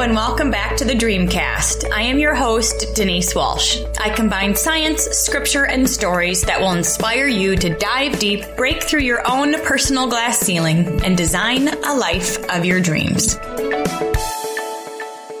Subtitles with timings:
[0.00, 1.90] And welcome back to the Dreamcast.
[1.90, 3.80] I am your host, Denise Walsh.
[4.00, 9.00] I combine science, scripture, and stories that will inspire you to dive deep, break through
[9.00, 13.34] your own personal glass ceiling, and design a life of your dreams.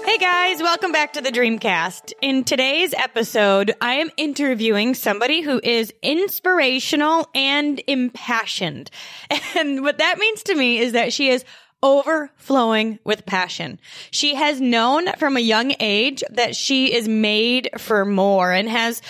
[0.04, 2.12] Hey guys, welcome back to the Dreamcast.
[2.20, 8.90] In today's episode, I am interviewing somebody who is inspirational and impassioned.
[9.54, 11.44] And what that means to me is that she is
[11.82, 13.78] overflowing with passion.
[14.10, 19.00] She has known from a young age that she is made for more and has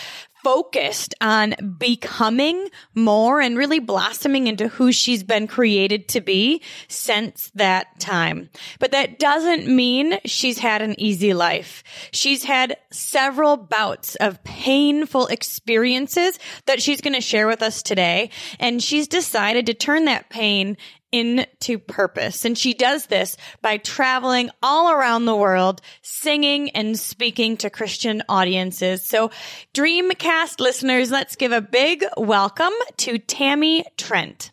[0.43, 7.51] focused on becoming more and really blossoming into who she's been created to be since
[7.55, 8.49] that time.
[8.79, 11.83] But that doesn't mean she's had an easy life.
[12.13, 18.31] She's had several bouts of painful experiences that she's going to share with us today.
[18.59, 20.77] And she's decided to turn that pain
[21.13, 22.45] into purpose.
[22.45, 28.23] And she does this by traveling all around the world, singing and speaking to Christian
[28.29, 29.05] audiences.
[29.05, 29.31] So
[29.75, 34.51] Dreamcast listeners, let's give a big welcome to Tammy Trent.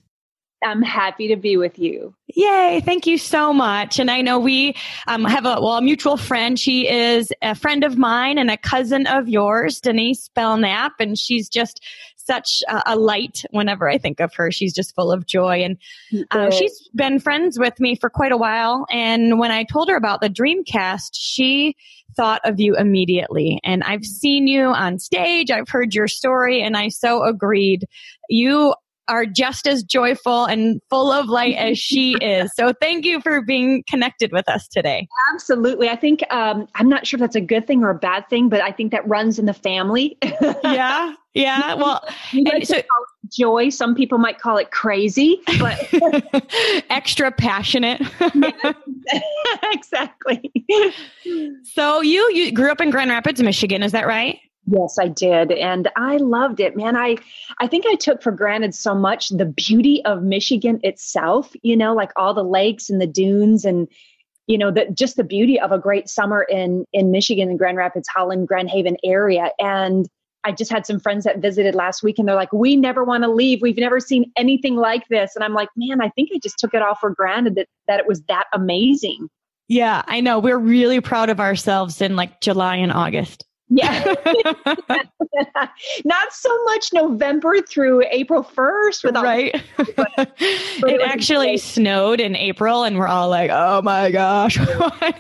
[0.66, 2.14] I'm happy to be with you.
[2.36, 2.82] Yay.
[2.84, 4.00] Thank you so much.
[4.00, 4.76] And I know we
[5.08, 6.60] um, have a, well, a mutual friend.
[6.60, 10.94] She is a friend of mine and a cousin of yours, Denise Belknap.
[11.00, 11.82] And she's just
[12.18, 14.52] such a, light whenever I think of her.
[14.52, 15.64] She's just full of joy.
[15.64, 15.78] And
[16.32, 18.86] uh, she's been friends with me for quite a while.
[18.90, 21.76] And when I told her about the Dreamcast, she
[22.16, 23.60] thought of you immediately.
[23.64, 25.52] And I've seen you on stage.
[25.52, 27.86] I've heard your story and I so agreed.
[28.30, 28.74] You
[29.08, 32.52] are just as joyful and full of light as she is.
[32.56, 35.08] So thank you for being connected with us today.
[35.34, 35.90] Absolutely.
[35.90, 38.50] I think um, I'm not sure if that's a good thing or a bad thing,
[38.50, 40.18] but I think that runs in the family.
[40.64, 41.14] yeah.
[41.34, 41.74] Yeah.
[41.74, 42.02] Well,
[42.64, 42.82] so,
[43.30, 43.68] joy.
[43.70, 45.78] Some people might call it crazy, but
[46.90, 48.02] extra passionate.
[49.74, 50.52] exactly.
[51.74, 54.40] So you you grew up in Grand Rapids, Michigan, is that right?
[54.68, 55.52] Yes, I did.
[55.52, 56.96] And I loved it, man.
[56.96, 57.18] I
[57.60, 61.94] I think I took for granted so much the beauty of Michigan itself, you know,
[61.94, 63.88] like all the lakes and the dunes and
[64.48, 67.78] you know, the just the beauty of a great summer in in Michigan and Grand
[67.78, 69.52] Rapids, Holland, Grand Haven area.
[69.60, 70.08] And
[70.44, 73.24] I just had some friends that visited last week and they're like, we never want
[73.24, 73.62] to leave.
[73.62, 75.36] We've never seen anything like this.
[75.36, 78.00] And I'm like, man, I think I just took it all for granted that, that
[78.00, 79.28] it was that amazing.
[79.68, 80.38] Yeah, I know.
[80.38, 83.45] We're really proud of ourselves in like July and August.
[83.70, 84.14] Yeah.
[86.06, 89.64] Not so much November through April 1st without Right.
[89.78, 91.62] But, but it, it actually great.
[91.62, 95.12] snowed in April and we're all like, "Oh my gosh." oh my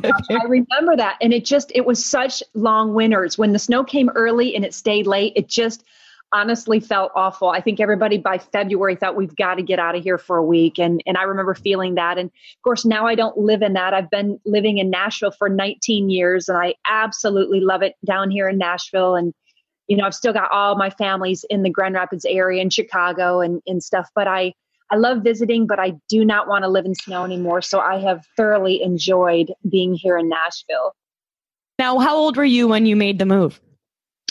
[0.00, 3.82] gosh I remember that and it just it was such long winters when the snow
[3.82, 5.32] came early and it stayed late.
[5.34, 5.84] It just
[6.32, 7.48] honestly felt awful.
[7.48, 10.44] I think everybody by February thought we've got to get out of here for a
[10.44, 10.78] week.
[10.78, 12.18] And, and I remember feeling that.
[12.18, 13.94] And of course, now I don't live in that.
[13.94, 18.48] I've been living in Nashville for 19 years and I absolutely love it down here
[18.48, 19.14] in Nashville.
[19.14, 19.32] And,
[19.86, 23.40] you know, I've still got all my families in the Grand Rapids area in Chicago
[23.40, 24.54] and, and stuff, but I,
[24.90, 27.62] I love visiting, but I do not want to live in snow anymore.
[27.62, 30.94] So I have thoroughly enjoyed being here in Nashville.
[31.78, 33.60] Now, how old were you when you made the move?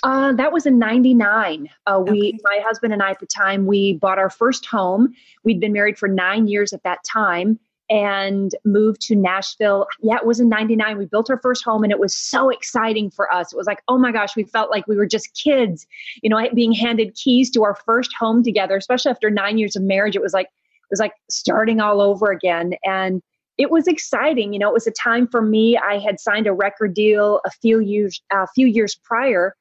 [0.03, 1.69] Uh, that was in 99.
[1.87, 2.39] Uh, we, okay.
[2.43, 5.13] my husband and I at the time, we bought our first home.
[5.43, 7.57] We'd been married for nine years at that time
[7.89, 9.87] and moved to Nashville.
[10.01, 10.97] Yeah, it was in 99.
[10.97, 13.53] We built our first home and it was so exciting for us.
[13.53, 15.87] It was like, oh my gosh, we felt like we were just kids,
[16.21, 19.83] you know, being handed keys to our first home together, especially after nine years of
[19.83, 20.15] marriage.
[20.15, 22.73] It was like, it was like starting all over again.
[22.83, 23.21] And
[23.57, 24.51] it was exciting.
[24.51, 25.77] You know, it was a time for me.
[25.77, 29.55] I had signed a record deal a few years, a few years prior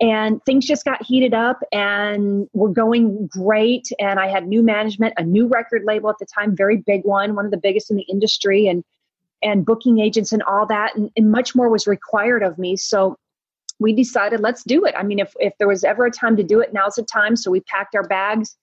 [0.00, 3.88] and things just got heated up and were going great.
[3.98, 7.34] And i had new management a new record label at the time very big one
[7.34, 8.84] one of the biggest in the industry and
[9.42, 12.76] and booking agents and all that and, and much more was required of me.
[12.76, 13.16] So
[13.80, 14.94] we decided let's do it.
[14.96, 17.36] I mean if, if there was ever a time to do it now's the time.
[17.36, 18.56] So we packed our bags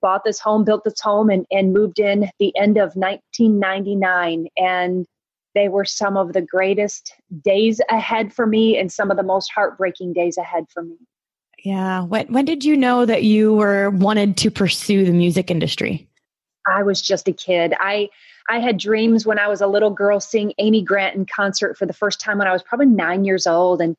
[0.00, 5.06] bought this home built this home and, and moved in the end of 1999 and
[5.54, 9.50] they were some of the greatest days ahead for me and some of the most
[9.52, 10.96] heartbreaking days ahead for me.
[11.64, 12.02] Yeah.
[12.02, 16.08] When, when did you know that you were wanted to pursue the music industry?
[16.66, 17.74] I was just a kid.
[17.78, 18.08] I
[18.48, 21.86] I had dreams when I was a little girl seeing Amy Grant in concert for
[21.86, 23.96] the first time when I was probably nine years old and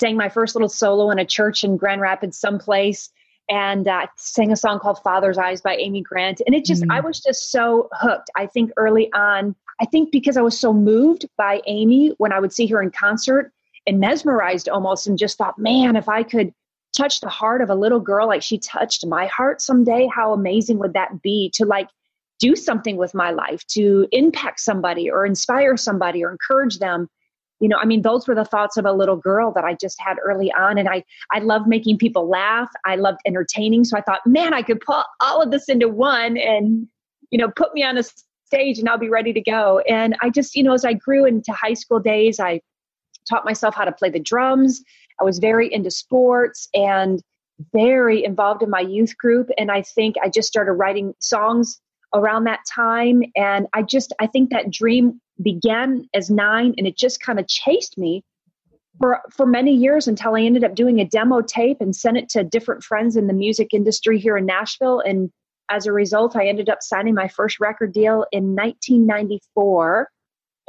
[0.00, 3.10] sang my first little solo in a church in Grand Rapids, someplace,
[3.48, 6.40] and uh, sang a song called Father's Eyes by Amy Grant.
[6.46, 6.92] And it just, mm.
[6.92, 8.30] I was just so hooked.
[8.36, 12.40] I think early on, I think because I was so moved by Amy when I
[12.40, 13.52] would see her in concert
[13.86, 16.54] and mesmerized almost and just thought, man, if I could
[16.96, 20.78] touch the heart of a little girl like she touched my heart someday, how amazing
[20.78, 21.88] would that be to like
[22.38, 27.08] do something with my life, to impact somebody or inspire somebody or encourage them.
[27.64, 29.98] You know i mean those were the thoughts of a little girl that i just
[29.98, 30.76] had early on.
[30.76, 31.02] And i
[31.32, 32.68] i loved making people laugh.
[32.84, 33.84] I loved entertaining.
[33.84, 36.86] So i thought man i could put all of this into one and
[37.30, 38.02] you know put me on a
[38.44, 39.78] stage and i'll be ready to go.
[39.88, 42.60] And i just you know as i grew into high school days i
[43.28, 44.82] taught myself how to play the drums.
[45.18, 47.22] I was very into sports and
[47.72, 49.48] very involved in my youth group.
[49.56, 51.80] And i think i just started writing songs
[52.12, 53.22] around that time.
[53.36, 57.48] And i just i think that dream began as nine and it just kind of
[57.48, 58.22] chased me
[59.00, 62.28] for for many years until I ended up doing a demo tape and sent it
[62.30, 65.00] to different friends in the music industry here in Nashville.
[65.00, 65.30] And
[65.70, 70.08] as a result I ended up signing my first record deal in 1994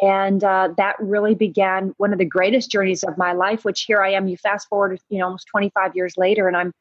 [0.02, 4.02] and uh, that really began one of the greatest journeys of my life which here
[4.02, 6.72] I am you fast forward you know almost 25 years later and I'm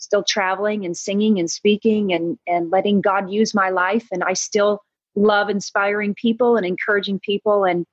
[0.00, 4.06] still traveling and singing and speaking and and letting God use my life.
[4.12, 4.80] And I still
[5.14, 7.86] love inspiring people and encouraging people and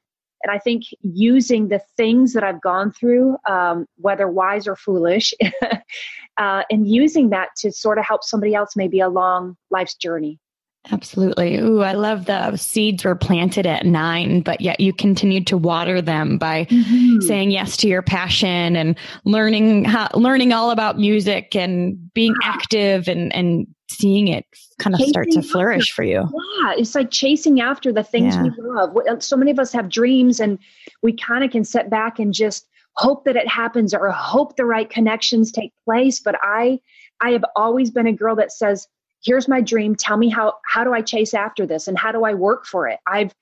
[0.44, 5.34] and I think using the things that I've gone through, um, whether wise or foolish,
[6.38, 10.40] uh, and using that to sort of help somebody else maybe along life's journey.
[10.92, 11.58] Absolutely.
[11.58, 16.02] Ooh, I love the seeds were planted at nine, but yet you continued to water
[16.02, 17.22] them by mm-hmm.
[17.22, 23.08] saying yes to your passion and learning how, learning all about music and being active
[23.08, 24.46] and, and seeing it
[24.80, 26.30] kind of chasing start to flourish after, for you.
[26.62, 28.44] Yeah, it's like chasing after the things yeah.
[28.44, 28.96] we love.
[29.10, 30.58] Uh, so many of us have dreams and
[31.02, 32.68] we kind of can sit back and just
[32.98, 36.80] hope that it happens or hope the right connections take place, but I
[37.22, 38.88] I have always been a girl that says,
[39.24, 39.96] "Here's my dream.
[39.96, 42.88] Tell me how how do I chase after this and how do I work for
[42.88, 43.34] it?" I've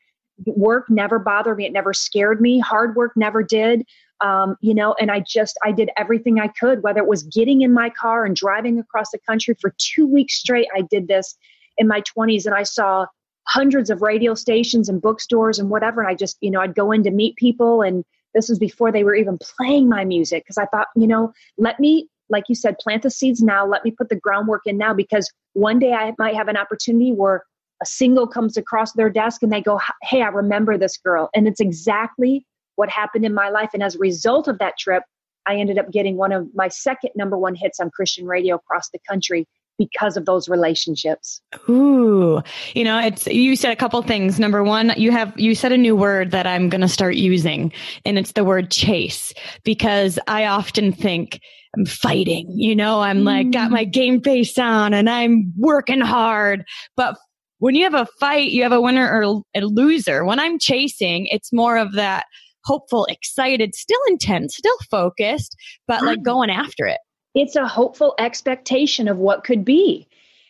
[0.45, 1.65] work never bothered me.
[1.65, 2.59] It never scared me.
[2.59, 3.85] Hard work never did
[4.21, 7.61] um, you know, and I just, I did everything I could, whether it was getting
[7.61, 10.67] in my car and driving across the country for two weeks straight.
[10.75, 11.35] I did this
[11.77, 13.05] in my 20s and I saw
[13.47, 16.01] hundreds of radio stations and bookstores and whatever.
[16.01, 17.81] And I just, you know, I'd go in to meet people.
[17.81, 21.33] And this was before they were even playing my music because I thought, you know,
[21.57, 23.65] let me, like you said, plant the seeds now.
[23.65, 27.11] Let me put the groundwork in now because one day I might have an opportunity
[27.11, 27.43] where
[27.81, 31.29] a single comes across their desk and they go, Hey, I remember this girl.
[31.35, 33.69] And it's exactly what happened in my life.
[33.73, 35.03] And as a result of that trip,
[35.45, 38.89] I ended up getting one of my second number one hits on Christian radio across
[38.89, 39.45] the country
[39.77, 41.41] because of those relationships.
[41.67, 42.41] Ooh,
[42.73, 44.39] you know, it's, you said a couple things.
[44.39, 47.71] Number one, you have, you said a new word that I'm going to start using
[48.05, 49.33] and it's the word chase
[49.63, 51.39] because I often think
[51.75, 53.25] I'm fighting, you know, I'm mm.
[53.25, 56.65] like got my game face on and I'm working hard,
[56.95, 57.17] but
[57.57, 60.25] when you have a fight, you have a winner or a loser.
[60.25, 62.25] When I'm chasing, it's more of that
[62.63, 65.55] hopeful, excited, still intense, still focused,
[65.87, 66.23] but like mm.
[66.23, 66.99] going after it.
[67.35, 70.07] It's a hopeful expectation of what could be.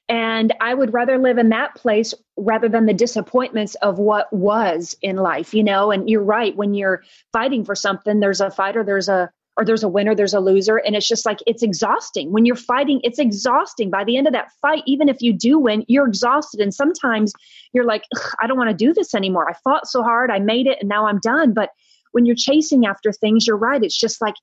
[0.09, 4.97] And I would rather live in that place rather than the disappointments of what was
[5.01, 5.91] in life, you know?
[5.91, 6.55] And you're right.
[6.55, 10.33] When you're fighting for something, there's a fighter, there's a, or there's a winner, there's
[10.33, 10.77] a loser.
[10.77, 12.33] And it's just like, it's exhausting.
[12.33, 13.89] When you're fighting, it's exhausting.
[13.89, 16.59] By the end of that fight, even if you do win, you're exhausted.
[16.59, 17.31] And sometimes
[17.71, 18.03] you're like,
[18.41, 19.49] I don't want to do this anymore.
[19.49, 21.53] I fought so hard, I made it, and now I'm done.
[21.53, 21.69] But
[22.13, 23.83] when you're chasing after things, you're right.
[23.83, 24.35] It's just like,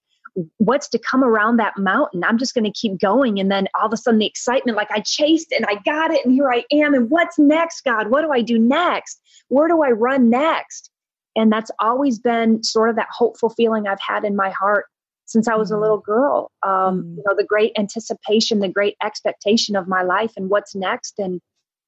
[0.59, 2.23] what's to come around that mountain?
[2.23, 3.41] I'm just going to keep going.
[3.41, 6.25] And then all of a sudden, the excitement, like I chased and I got it,
[6.25, 6.95] and here I am.
[6.95, 8.11] And what's next, God?
[8.11, 9.21] What do I do next?
[9.49, 10.91] Where do I run next?
[11.37, 14.87] And that's always been sort of that hopeful feeling I've had in my heart
[15.27, 16.11] since I was a little mm-hmm.
[16.11, 16.50] girl.
[16.62, 17.17] Um, mm.
[17.17, 21.15] You know, the great anticipation, the great expectation of my life and what's next.
[21.19, 21.41] And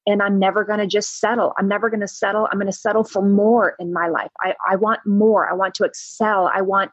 [0.05, 1.53] and I'm never going to just settle.
[1.57, 2.47] I'm never going to settle.
[2.51, 4.31] I'm going to settle for more in my life.
[4.41, 5.49] I, I want more.
[5.49, 6.49] I want to excel.
[6.53, 6.91] I want,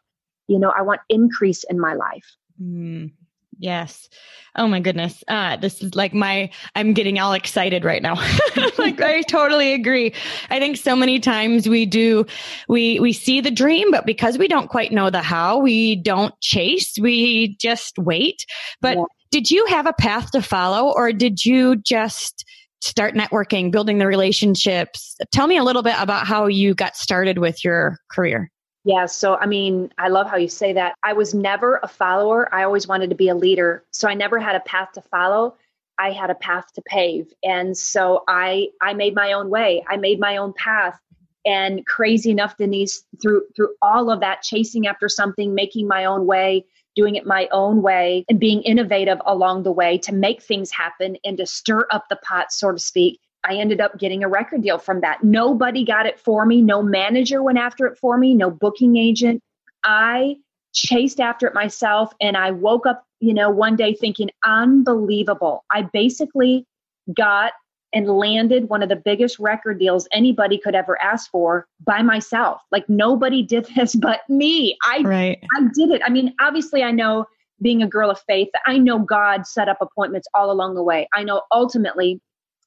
[0.49, 2.25] you know, I want increase in my life.
[2.63, 3.13] Mm,
[3.59, 4.09] yes.
[4.57, 5.23] Oh my goodness.
[5.27, 8.15] Uh, this is like my, I'm getting all excited right now.
[8.79, 10.15] like I totally agree.
[10.49, 12.27] I think so many times we do,
[12.69, 16.39] we, we see the dream, but because we don't quite know the how, we don't
[16.41, 16.97] chase.
[17.01, 18.47] We just wait.
[18.81, 19.05] But yeah.
[19.33, 22.45] did you have a path to follow or did you just,
[22.81, 25.17] start networking, building the relationships.
[25.33, 28.51] Tell me a little bit about how you got started with your career.
[28.85, 30.95] Yeah, so I mean, I love how you say that.
[31.03, 32.53] I was never a follower.
[32.55, 33.85] I always wanted to be a leader.
[33.91, 35.57] So I never had a path to follow.
[35.99, 37.27] I had a path to pave.
[37.45, 39.85] And so I I made my own way.
[39.89, 40.99] I made my own path.
[41.45, 46.27] And crazy enough, Denise, through through all of that chasing after something, making my own
[46.27, 46.65] way,
[46.97, 51.17] doing it my own way and being innovative along the way to make things happen
[51.25, 53.21] and to stir up the pot, so to speak.
[53.45, 55.25] I ended up getting a record deal from that.
[55.25, 56.61] Nobody got it for me.
[56.61, 58.35] No manager went after it for me.
[58.35, 59.41] No booking agent.
[59.83, 60.37] I
[60.75, 65.65] chased after it myself and I woke up, you know, one day thinking, unbelievable.
[65.71, 66.67] I basically
[67.15, 67.53] got
[67.93, 72.61] and landed one of the biggest record deals anybody could ever ask for by myself.
[72.71, 74.77] Like nobody did this but me.
[74.85, 75.39] I right.
[75.57, 76.03] I did it.
[76.05, 77.27] I mean, obviously I know
[77.63, 81.09] being a girl of faith, I know God set up appointments all along the way.
[81.15, 82.21] I know ultimately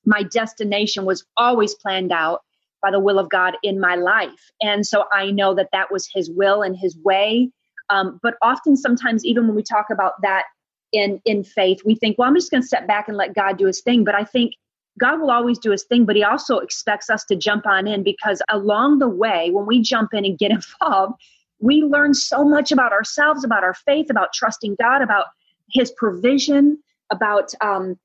[0.06, 2.42] my destination was always planned out
[2.82, 4.52] by the will of God in my life.
[4.62, 7.50] And so I know that that was his will and his way.
[7.90, 10.44] Um, but often, sometimes, even when we talk about that
[10.92, 13.58] in, in faith, we think, well, I'm just going to step back and let God
[13.58, 14.04] do his thing.
[14.04, 14.54] But I think
[15.00, 18.04] God will always do his thing, but he also expects us to jump on in
[18.04, 21.16] because along the way, when we jump in and get involved,
[21.60, 25.28] we learn so much about ourselves, about our faith, about trusting God, about
[25.72, 26.78] his provision,
[27.10, 27.98] about um,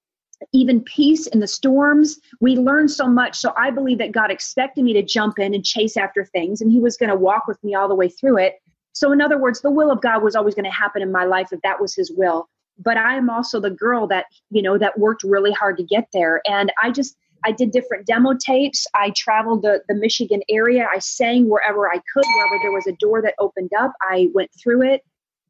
[0.52, 2.18] even peace in the storms.
[2.40, 3.36] We learn so much.
[3.36, 6.70] So I believe that God expected me to jump in and chase after things, and
[6.70, 8.54] He was going to walk with me all the way through it.
[8.92, 11.24] So, in other words, the will of God was always going to happen in my
[11.24, 12.48] life if that was His will.
[12.78, 16.08] But I am also the girl that, you know, that worked really hard to get
[16.12, 16.40] there.
[16.46, 18.86] And I just, I did different demo tapes.
[18.94, 20.86] I traveled the, the Michigan area.
[20.92, 23.92] I sang wherever I could, wherever there was a door that opened up.
[24.02, 25.02] I went through it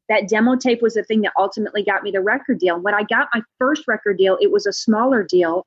[0.09, 2.79] that demo tape was the thing that ultimately got me the record deal.
[2.79, 5.65] When I got my first record deal, it was a smaller deal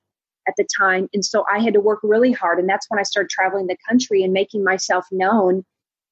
[0.49, 1.09] at the time.
[1.15, 2.59] And so I had to work really hard.
[2.59, 5.65] And that's when I started traveling the country and making myself known.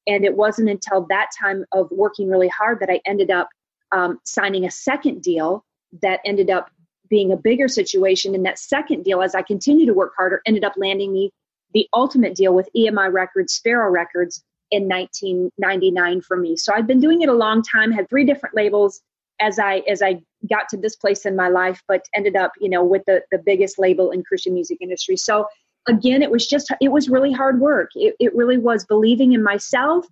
[0.06, 3.48] And it wasn't until that time of working really hard that I ended up
[3.92, 5.64] um, signing a second deal
[6.02, 6.70] that ended up
[7.08, 8.34] being a bigger situation.
[8.34, 11.30] And that second deal, as I continued to work harder, ended up landing me
[11.74, 16.56] the ultimate deal with EMI Records, Sparrow Records, in 1999 for me.
[16.56, 19.00] So I've been doing it a long time, had three different labels
[19.40, 22.68] as I as I got to this place in my life, but ended up, you
[22.68, 25.16] know, with the the biggest label in Christian music industry.
[25.16, 25.46] So
[25.88, 27.90] again, it was just it was really hard work.
[27.94, 30.06] It, it really was believing in myself,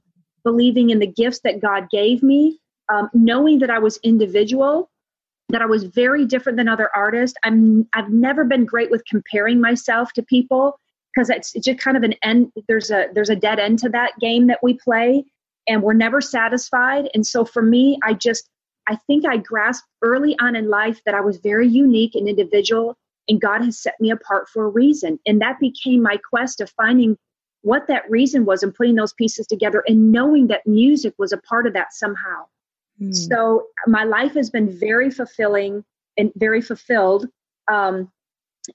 [0.44, 2.58] believing in the gifts that God gave me,
[2.88, 4.90] um, knowing that I was individual,
[5.48, 7.36] that I was very different than other artists.
[7.44, 10.78] I'm I've never been great with comparing myself to people
[11.18, 14.12] because it's, just kind of an end there's a there's a dead end to that
[14.20, 15.24] game that we play
[15.66, 18.48] and we're never satisfied and so for me i just
[18.86, 22.96] i think i grasped early on in life that i was very unique and individual
[23.28, 26.70] and god has set me apart for a reason and that became my quest of
[26.70, 27.16] finding
[27.62, 31.38] what that reason was and putting those pieces together and knowing that music was a
[31.38, 32.44] part of that somehow
[33.00, 33.14] mm.
[33.14, 35.84] so my life has been very fulfilling
[36.16, 37.26] and very fulfilled
[37.70, 38.10] um,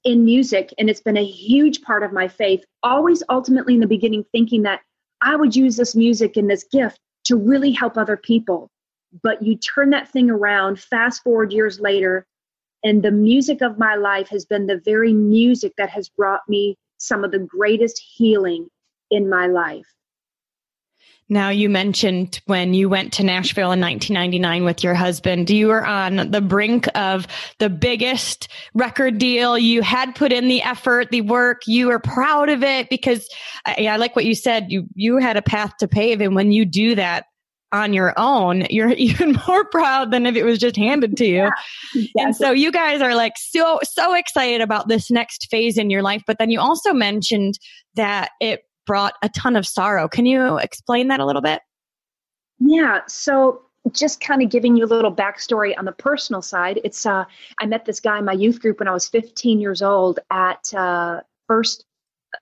[0.04, 3.88] in music and it's been a huge part of my faith always ultimately in the
[3.88, 4.82] beginning thinking that
[5.22, 8.70] i would use this music and this gift to really help other people
[9.22, 12.26] but you turn that thing around fast forward years later
[12.84, 16.76] and the music of my life has been the very music that has brought me
[16.98, 18.68] some of the greatest healing
[19.12, 19.94] in my life
[21.30, 25.86] now, you mentioned when you went to Nashville in 1999 with your husband, you were
[25.86, 27.28] on the brink of
[27.60, 29.58] the biggest record deal.
[29.58, 31.62] You had put in the effort, the work.
[31.66, 33.28] You were proud of it because
[33.66, 34.66] I, I like what you said.
[34.70, 36.20] You, you had a path to pave.
[36.22, 37.26] And when you do that,
[37.72, 41.50] on your own, you're even more proud than if it was just handed to you.
[41.96, 45.90] Yeah, And so you guys are like so, so excited about this next phase in
[45.90, 46.22] your life.
[46.28, 47.58] But then you also mentioned
[47.96, 50.08] that it brought a ton of sorrow.
[50.08, 51.62] Can you explain that a little bit?
[52.60, 53.02] Yeah.
[53.08, 57.26] So just kind of giving you a little backstory on the personal side, it's uh,
[57.60, 60.74] I met this guy in my youth group when I was 15 years old at
[60.74, 61.86] uh, first.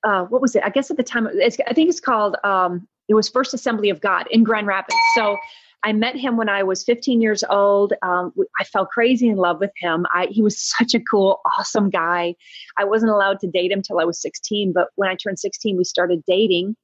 [0.03, 0.63] Uh, what was it?
[0.63, 2.38] I guess at the time, I think it's called.
[2.43, 4.95] Um, it was First Assembly of God in Grand Rapids.
[5.15, 5.38] So
[5.83, 7.93] I met him when I was 15 years old.
[8.03, 10.05] Um, I fell crazy in love with him.
[10.13, 12.35] I, he was such a cool, awesome guy.
[12.77, 15.77] I wasn't allowed to date him till I was 16, but when I turned 16,
[15.77, 16.75] we started dating.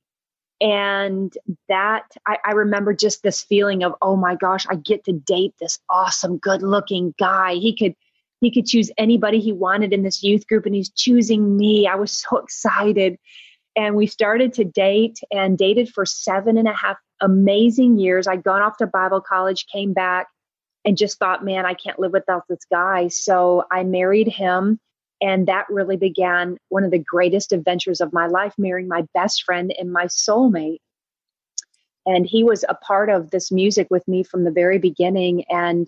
[0.59, 1.31] And
[1.69, 5.53] that, I, I remember just this feeling of, oh my gosh, I get to date
[5.59, 7.53] this awesome, good looking guy.
[7.53, 7.93] He could,
[8.41, 11.85] he could choose anybody he wanted in this youth group and he's choosing me.
[11.85, 13.19] I was so excited
[13.75, 18.27] and we started to date and dated for seven and a half amazing years.
[18.27, 20.27] I'd gone off to Bible college, came back,
[20.86, 23.07] and just thought, man, I can't live without this guy.
[23.09, 24.79] So I married him.
[25.19, 29.43] And that really began one of the greatest adventures of my life, marrying my best
[29.43, 30.77] friend and my soulmate.
[32.05, 35.43] And he was a part of this music with me from the very beginning.
[35.50, 35.88] And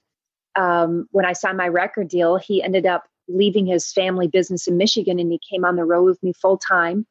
[0.56, 4.76] um, when I signed my record deal, he ended up leaving his family business in
[4.78, 7.06] Michigan and he came on the road with me full time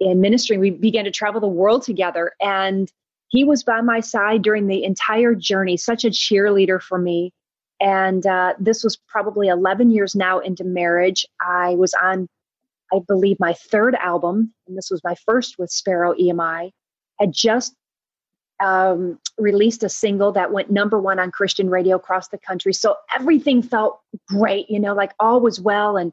[0.00, 0.58] in ministry.
[0.58, 2.90] We began to travel the world together, and
[3.28, 7.32] he was by my side during the entire journey, such a cheerleader for me.
[7.80, 11.24] And uh, this was probably 11 years now into marriage.
[11.40, 12.28] I was on,
[12.92, 16.70] I believe, my third album, and this was my first with Sparrow EMI.
[17.20, 17.74] Had just
[18.60, 22.72] um, released a single that went number one on Christian radio across the country.
[22.72, 26.12] So everything felt great, you know, like all was well and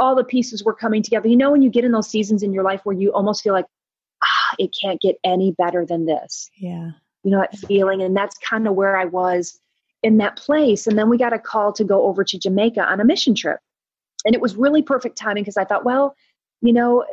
[0.00, 1.28] all the pieces were coming together.
[1.28, 3.52] You know, when you get in those seasons in your life where you almost feel
[3.52, 3.66] like,
[4.58, 6.50] it can't get any better than this.
[6.56, 6.90] Yeah.
[7.22, 8.02] You know, that feeling.
[8.02, 9.58] And that's kind of where I was
[10.02, 10.86] in that place.
[10.86, 13.60] And then we got a call to go over to Jamaica on a mission trip.
[14.24, 16.14] And it was really perfect timing because I thought, well,
[16.60, 17.04] you know,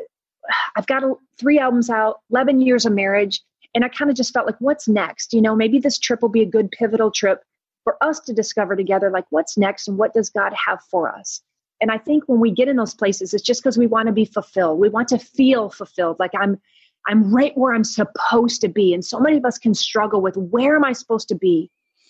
[0.75, 3.41] I've got a, three albums out, 11 years of marriage.
[3.74, 5.33] And I kind of just felt like, what's next?
[5.33, 7.41] You know, maybe this trip will be a good pivotal trip
[7.83, 11.41] for us to discover together, like, what's next and what does God have for us?
[11.81, 14.13] And I think when we get in those places, it's just because we want to
[14.13, 14.79] be fulfilled.
[14.79, 16.17] We want to feel fulfilled.
[16.19, 16.62] Like I'm,
[17.08, 18.93] I'm right where I'm supposed to be.
[18.93, 21.70] And so many of us can struggle with where am I supposed to be?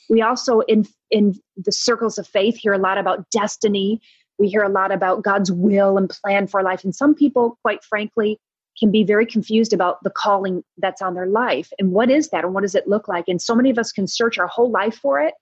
[0.09, 4.01] We also in in the circles of faith hear a lot about destiny.
[4.37, 6.83] We hear a lot about God's will and plan for life.
[6.83, 8.39] And some people, quite frankly,
[8.79, 12.43] can be very confused about the calling that's on their life and what is that
[12.43, 13.25] and what does it look like.
[13.27, 15.33] And so many of us can search our whole life for it.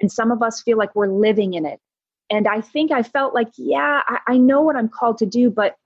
[0.00, 1.80] And some of us feel like we're living in it.
[2.30, 5.50] And I think I felt like, yeah, I, I know what I'm called to do,
[5.50, 5.76] but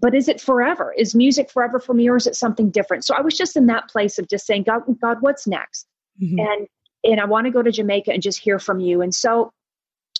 [0.00, 0.92] but is it forever?
[0.96, 3.04] Is music forever for me or is it something different?
[3.04, 5.86] So I was just in that place of just saying, God, God, what's next?
[6.20, 6.40] Mm-hmm.
[6.40, 6.66] And
[7.04, 9.02] and I want to go to Jamaica and just hear from you.
[9.02, 9.52] And so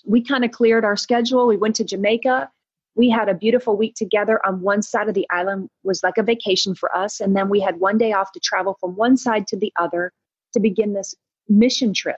[0.05, 1.47] we kind of cleared our schedule.
[1.47, 2.49] We went to Jamaica.
[2.95, 6.23] We had a beautiful week together on one side of the island was like a
[6.23, 9.47] vacation for us and then we had one day off to travel from one side
[9.47, 10.13] to the other
[10.53, 11.13] to begin this
[11.49, 12.17] mission trip.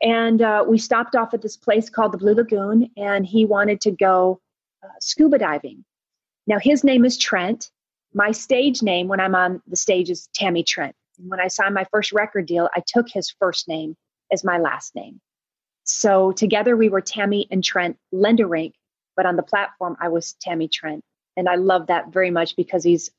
[0.00, 3.80] And uh, we stopped off at this place called the Blue Lagoon and he wanted
[3.82, 4.40] to go
[4.82, 5.84] uh, scuba diving.
[6.48, 7.70] Now his name is Trent.
[8.14, 10.96] My stage name when I'm on the stage is Tammy Trent.
[11.18, 13.96] And when I signed my first record deal, I took his first name
[14.32, 15.20] as my last name.
[15.84, 18.72] So together we were Tammy and Trent Lenderink,
[19.14, 21.04] but on the platform I was Tammy Trent.
[21.36, 23.10] And I love that very much because he's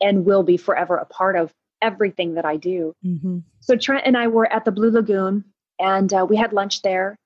[0.00, 1.52] and will be forever a part of
[1.82, 2.94] everything that I do.
[3.04, 3.38] Mm-hmm.
[3.60, 5.44] So Trent and I were at the Blue Lagoon
[5.80, 7.18] and uh, we had lunch there.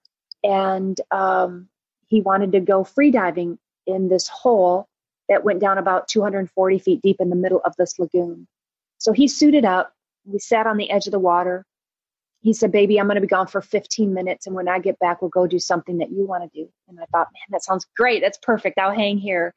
[0.43, 1.69] And um,
[2.07, 4.87] he wanted to go free diving in this hole
[5.31, 8.47] that went down about 240 feet deep in the middle of this lagoon.
[8.99, 9.95] So he suited up.
[10.27, 11.65] We sat on the edge of the water
[12.43, 14.47] he said, Baby, I'm going to be gone for 15 minutes.
[14.47, 16.69] And when I get back, we'll go do something that you want to do.
[16.89, 18.23] And I thought, Man, that sounds great.
[18.23, 18.79] That's perfect.
[18.79, 19.55] I'll hang here.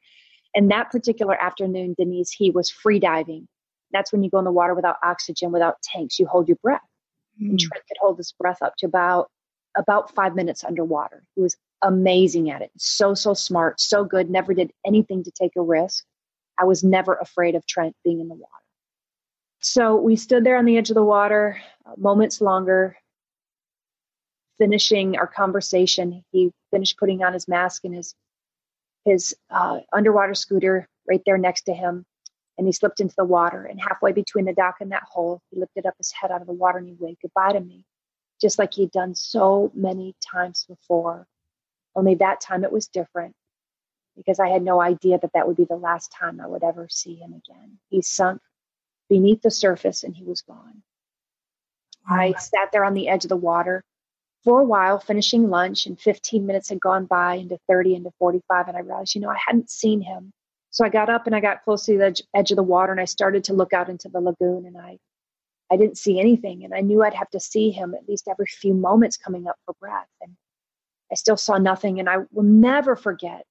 [0.54, 3.48] And that particular afternoon, Denise, he was free diving.
[3.92, 6.80] That's when you go in the water without oxygen, without tanks, you hold your breath.
[7.42, 7.50] Mm.
[7.50, 9.28] And Trent could hold his breath up to about
[9.76, 11.24] about five minutes underwater.
[11.34, 12.70] He was amazing at it.
[12.76, 16.04] So, so smart, so good, never did anything to take a risk.
[16.58, 18.48] I was never afraid of Trent being in the water.
[19.60, 22.96] So we stood there on the edge of the water, uh, moments longer,
[24.58, 26.22] finishing our conversation.
[26.30, 28.14] He finished putting on his mask and his
[29.04, 32.04] his uh, underwater scooter right there next to him,
[32.56, 33.64] and he slipped into the water.
[33.64, 36.46] And halfway between the dock and that hole, he lifted up his head out of
[36.46, 37.84] the water and he waved goodbye to me,
[38.40, 41.26] just like he'd done so many times before.
[41.96, 43.34] Only that time it was different
[44.16, 46.88] because I had no idea that that would be the last time I would ever
[46.88, 47.78] see him again.
[47.88, 48.40] He sunk
[49.08, 50.82] beneath the surface and he was gone.
[52.08, 53.82] I sat there on the edge of the water
[54.44, 58.68] for a while, finishing lunch, and 15 minutes had gone by into 30 into 45,
[58.68, 60.32] and I realized, you know, I hadn't seen him.
[60.74, 62.90] So I got up and I got close to the edge, edge of the water
[62.90, 64.98] and I started to look out into the lagoon and I
[65.70, 68.46] I didn't see anything and I knew I'd have to see him at least every
[68.46, 70.36] few moments coming up for breath and
[71.10, 73.44] I still saw nothing and I will never forget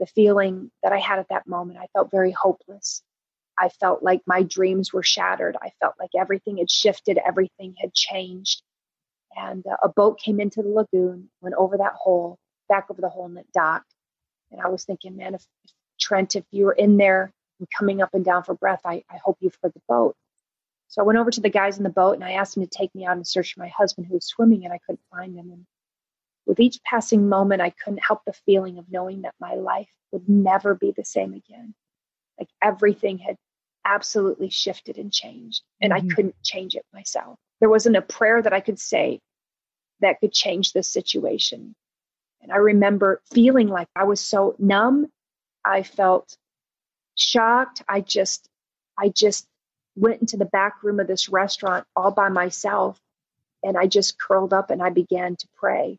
[0.00, 1.78] the feeling that I had at that moment.
[1.78, 3.02] I felt very hopeless.
[3.58, 5.56] I felt like my dreams were shattered.
[5.62, 8.62] I felt like everything had shifted, everything had changed.
[9.36, 13.08] And uh, a boat came into the lagoon, went over that hole, back over the
[13.08, 13.94] hole, and it docked.
[14.50, 18.02] And I was thinking, man, if, if Trent, if you were in there and coming
[18.02, 20.14] up and down for breath, I, I hope you've heard the boat.
[20.88, 22.70] So I went over to the guys in the boat and I asked them to
[22.70, 25.34] take me out and search for my husband who was swimming, and I couldn't find
[25.36, 25.50] him.
[25.50, 25.66] And
[26.46, 30.28] with each passing moment, I couldn't help the feeling of knowing that my life would
[30.28, 31.74] never be the same again.
[32.38, 33.36] Like everything had
[33.84, 36.06] absolutely shifted and changed, and mm-hmm.
[36.10, 37.38] I couldn't change it myself.
[37.60, 39.20] There wasn't a prayer that I could say
[40.00, 41.74] that could change this situation.
[42.42, 45.06] And I remember feeling like I was so numb.
[45.64, 46.36] I felt
[47.16, 47.82] shocked.
[47.88, 48.48] I just,
[48.96, 49.46] I just
[49.96, 53.00] went into the back room of this restaurant all by myself
[53.62, 55.98] and I just curled up and I began to pray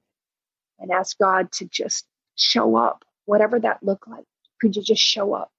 [0.79, 4.25] and ask God to just show up, whatever that looked like.
[4.61, 5.49] Could you just show up?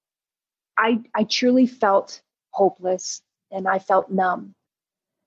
[0.77, 4.55] I, I truly felt hopeless and I felt numb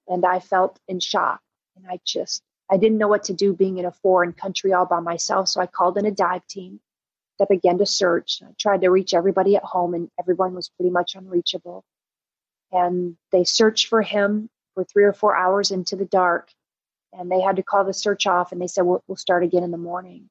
[0.08, 1.40] and I felt in shock.
[1.76, 4.86] And I just, I didn't know what to do being in a foreign country all
[4.86, 5.48] by myself.
[5.48, 6.80] So I called in a dive team
[7.38, 8.40] that began to search.
[8.42, 11.84] I tried to reach everybody at home and everyone was pretty much unreachable.
[12.70, 16.50] And they searched for him for three or four hours into the dark.
[17.12, 19.62] And they had to call the search off and they said, we'll, we'll start again
[19.62, 20.28] in the morning.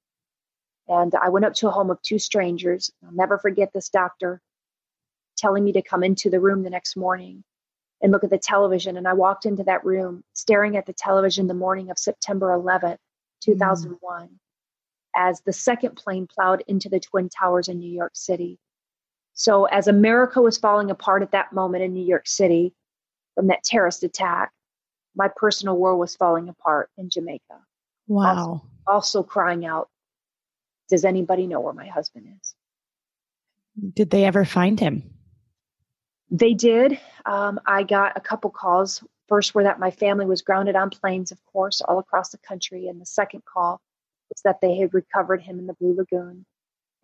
[0.88, 2.92] And I went up to a home of two strangers.
[3.06, 4.42] I'll never forget this doctor
[5.38, 7.44] telling me to come into the room the next morning
[8.02, 8.98] and look at the television.
[8.98, 12.98] And I walked into that room staring at the television the morning of September 11th,
[13.44, 14.30] 2001, mm.
[15.16, 18.60] as the second plane plowed into the Twin Towers in New York City.
[19.34, 22.74] So, as America was falling apart at that moment in New York City
[23.36, 24.52] from that terrorist attack,
[25.16, 27.60] my personal world was falling apart in Jamaica.
[28.08, 28.28] Wow.
[28.28, 29.90] Also, also crying out,
[30.90, 32.56] Does anybody know where my husband is?
[33.94, 35.04] Did they ever find him?
[36.30, 37.00] They did.
[37.26, 39.04] Um, I got a couple calls.
[39.28, 42.88] First, were that my family was grounded on planes, of course, all across the country.
[42.88, 43.82] And the second call
[44.30, 46.46] was that they had recovered him in the Blue Lagoon.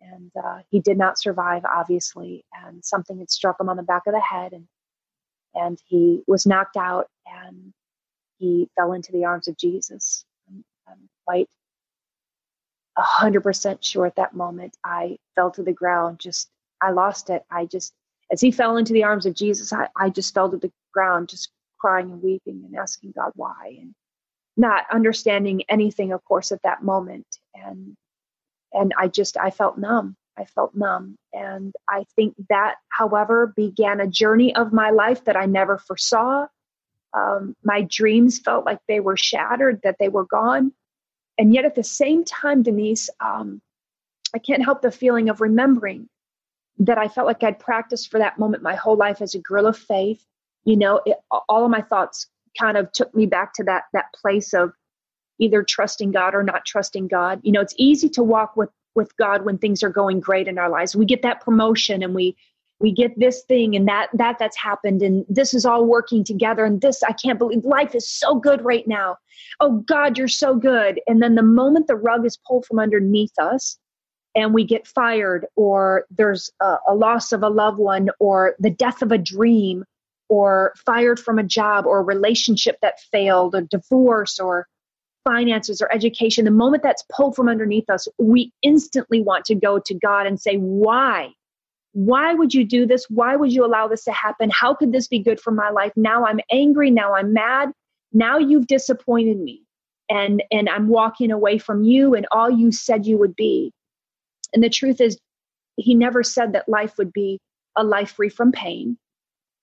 [0.00, 2.44] And uh, he did not survive, obviously.
[2.64, 4.52] And something had struck him on the back of the head.
[4.52, 4.66] And,
[5.54, 7.72] and he was knocked out and
[8.38, 10.24] he fell into the arms of Jesus.
[10.48, 11.48] I'm, I'm quite
[12.98, 16.18] 100% sure at that moment I fell to the ground.
[16.20, 16.48] Just,
[16.80, 17.44] I lost it.
[17.50, 17.92] I just
[18.30, 21.28] as he fell into the arms of Jesus, I, I just fell to the ground,
[21.28, 23.94] just crying and weeping and asking God why, and
[24.56, 27.26] not understanding anything, of course, at that moment.
[27.54, 27.96] And
[28.72, 30.16] and I just I felt numb.
[30.36, 35.36] I felt numb, and I think that, however, began a journey of my life that
[35.36, 36.46] I never foresaw.
[37.14, 40.72] Um, my dreams felt like they were shattered, that they were gone,
[41.38, 43.62] and yet at the same time, Denise, um,
[44.34, 46.08] I can't help the feeling of remembering
[46.78, 49.66] that I felt like I'd practiced for that moment my whole life as a girl
[49.66, 50.24] of faith.
[50.64, 51.16] You know, it,
[51.48, 52.26] all of my thoughts
[52.58, 54.72] kind of took me back to that that place of
[55.38, 57.40] either trusting God or not trusting God.
[57.42, 60.58] You know, it's easy to walk with with God when things are going great in
[60.58, 60.96] our lives.
[60.96, 62.36] We get that promotion and we
[62.80, 66.64] we get this thing and that that that's happened and this is all working together
[66.64, 69.16] and this I can't believe life is so good right now.
[69.60, 71.00] Oh God, you're so good.
[71.06, 73.78] And then the moment the rug is pulled from underneath us,
[74.34, 78.70] and we get fired or there's a, a, loss of a loved one or the
[78.70, 79.84] death of a dream
[80.28, 84.68] or fired from a job or a relationship that failed or divorce or
[85.24, 89.78] finances or education the moment that's pulled from underneath us we instantly want to go
[89.78, 91.30] to god and say why
[92.04, 95.08] why would you do this why would you allow this to happen how could this
[95.08, 97.72] be good for my life now i'm angry now i'm mad
[98.12, 99.62] now you've disappointed me
[100.08, 103.72] and and i'm walking away from you and all you said you would be
[104.52, 105.18] and the truth is,
[105.76, 107.40] he never said that life would be
[107.76, 108.96] a life free from pain.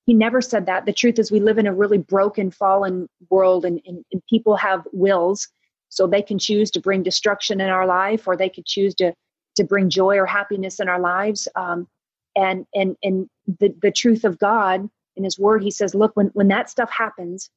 [0.05, 0.85] He never said that.
[0.85, 4.55] The truth is, we live in a really broken, fallen world, and, and, and people
[4.55, 5.47] have wills.
[5.89, 9.13] So they can choose to bring destruction in our life, or they could choose to
[9.55, 11.47] to bring joy or happiness in our lives.
[11.55, 11.87] Um,
[12.35, 16.27] and and and the the truth of God in His Word, He says, look, when
[16.27, 17.49] when that stuff happens,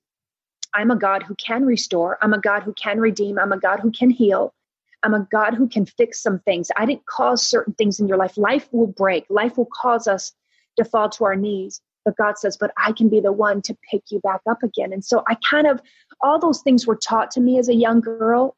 [0.75, 2.19] I'm a God who can restore.
[2.23, 3.39] I'm a God who can redeem.
[3.39, 4.55] I'm a God who can heal.
[5.03, 6.71] I'm a God who can fix some things.
[6.77, 8.37] I didn't cause certain things in your life.
[8.37, 10.33] Life will break, life will cause us
[10.77, 11.81] to fall to our knees.
[12.05, 14.93] But God says, but I can be the one to pick you back up again.
[14.93, 15.81] And so I kind of,
[16.21, 18.57] all those things were taught to me as a young girl.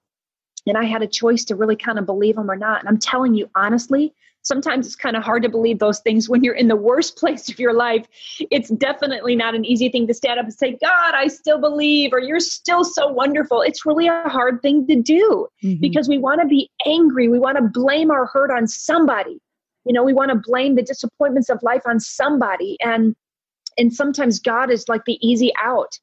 [0.67, 2.81] And I had a choice to really kind of believe them or not.
[2.81, 6.43] And I'm telling you honestly, sometimes it's kind of hard to believe those things when
[6.43, 8.07] you're in the worst place of your life.
[8.51, 12.13] It's definitely not an easy thing to stand up and say, God, I still believe,
[12.13, 13.63] or you're still so wonderful.
[13.63, 15.81] It's really a hard thing to do mm-hmm.
[15.81, 17.29] because we want to be angry.
[17.29, 19.39] We want to blame our hurt on somebody.
[19.85, 22.77] You know, we want to blame the disappointments of life on somebody.
[22.81, 23.15] And
[23.79, 25.99] and sometimes God is like the easy out.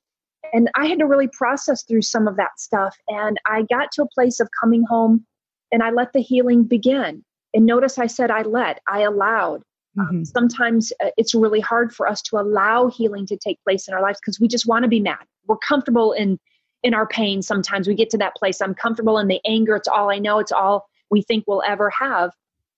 [0.54, 2.96] And I had to really process through some of that stuff.
[3.10, 5.26] And I got to a place of coming home
[5.72, 7.24] and I let the healing begin
[7.58, 9.64] and notice I said I let, I allowed.
[9.98, 10.18] Um, mm-hmm.
[10.18, 13.96] Um, sometimes uh, it's really hard for us to allow healing to take place in
[13.96, 15.26] our lives because we just want to be mad.
[15.48, 16.40] We're comfortable in
[16.84, 17.42] in our pain.
[17.42, 18.62] Sometimes we get to that place.
[18.62, 19.76] I'm comfortable in the anger.
[19.76, 20.38] It's all I know.
[20.38, 22.30] It's all we think we'll ever have.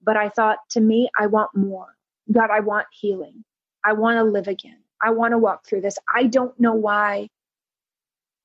[0.02, 1.98] But I thought, to me, I want more.
[2.32, 3.44] God, I want healing.
[3.84, 4.80] I want to live again.
[5.04, 5.98] I want to walk through this.
[6.16, 7.28] I don't know why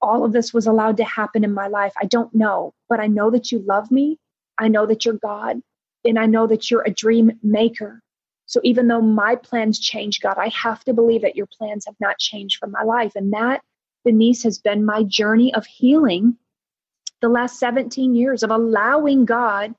[0.03, 1.93] all of this was allowed to happen in my life.
[1.97, 4.19] I don't know, but I know that you love me.
[4.59, 5.61] I know that you're God
[6.05, 8.01] and I know that you're a dream maker.
[8.47, 11.97] So even though my plans change, God, I have to believe that your plans have
[11.99, 13.13] not changed for my life.
[13.17, 13.63] And that,
[14.05, 16.37] Denise, has been my journey of healing
[17.21, 19.75] the last 17 years of allowing God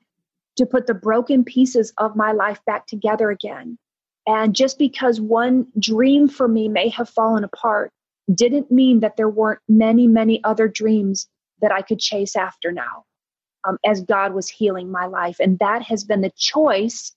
[0.56, 3.78] to put the broken pieces of my life back together again.
[4.26, 7.92] And just because one dream for me may have fallen apart
[8.34, 11.28] didn't mean that there weren't many, many other dreams
[11.60, 13.04] that I could chase after now
[13.66, 15.36] um, as God was healing my life.
[15.40, 17.12] And that has been the choice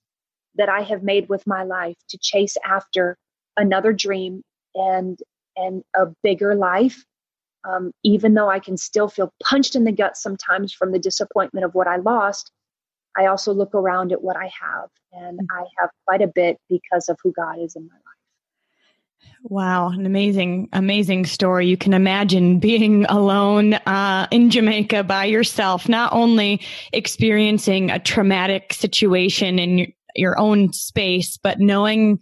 [0.56, 3.18] that I have made with my life to chase after
[3.56, 4.44] another dream
[4.76, 5.20] and
[5.56, 7.06] and a bigger life.
[7.68, 11.66] Um, even though I can still feel punched in the gut sometimes from the disappointment
[11.66, 12.52] of what I lost,
[13.18, 15.58] I also look around at what I have, and mm-hmm.
[15.58, 18.19] I have quite a bit because of who God is in my life.
[19.44, 21.68] Wow, an amazing, amazing story.
[21.68, 28.74] You can imagine being alone uh, in Jamaica by yourself, not only experiencing a traumatic
[28.74, 32.20] situation in your, your own space, but knowing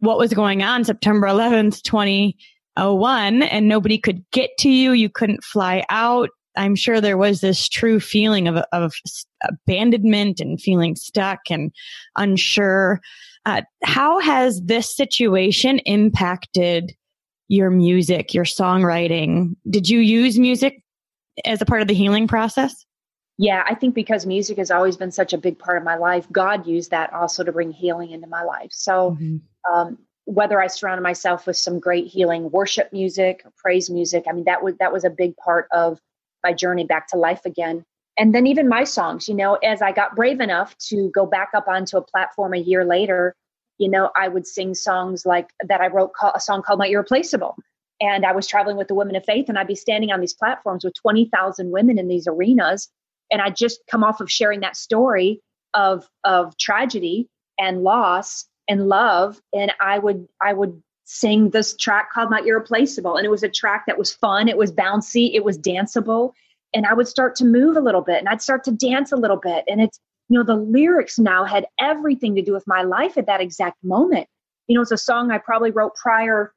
[0.00, 4.92] what was going on September 11th, 2001, and nobody could get to you.
[4.92, 6.28] You couldn't fly out.
[6.56, 8.94] I'm sure there was this true feeling of, of
[9.42, 11.72] abandonment and feeling stuck and
[12.16, 13.00] unsure.
[13.44, 16.94] Uh, how has this situation impacted
[17.48, 19.54] your music, your songwriting?
[19.68, 20.82] Did you use music
[21.44, 22.84] as a part of the healing process?
[23.38, 26.26] Yeah, I think because music has always been such a big part of my life,
[26.32, 28.70] God used that also to bring healing into my life.
[28.72, 29.72] So, mm-hmm.
[29.72, 34.44] um, whether I surrounded myself with some great healing worship music, praise music, I mean
[34.44, 36.00] that was that was a big part of
[36.46, 37.84] my journey back to life again.
[38.18, 41.50] And then even my songs you know as i got brave enough to go back
[41.54, 43.34] up onto a platform a year later
[43.78, 47.54] you know i would sing songs like that i wrote a song called my irreplaceable.
[48.00, 50.38] And i was traveling with the women of faith and i'd be standing on these
[50.42, 52.88] platforms with 20,000 women in these arenas.
[53.30, 55.40] And I'd just come off of sharing that story
[55.74, 57.28] of of tragedy
[57.58, 59.40] and loss and love.
[59.52, 63.48] And i would i would sing this track called my irreplaceable and it was a
[63.48, 66.32] track that was fun it was bouncy it was danceable
[66.76, 69.16] and I would start to move a little bit and I'd start to dance a
[69.16, 69.64] little bit.
[69.66, 73.26] And it's, you know, the lyrics now had everything to do with my life at
[73.26, 74.26] that exact moment.
[74.66, 76.52] You know, it's a song I probably wrote prior,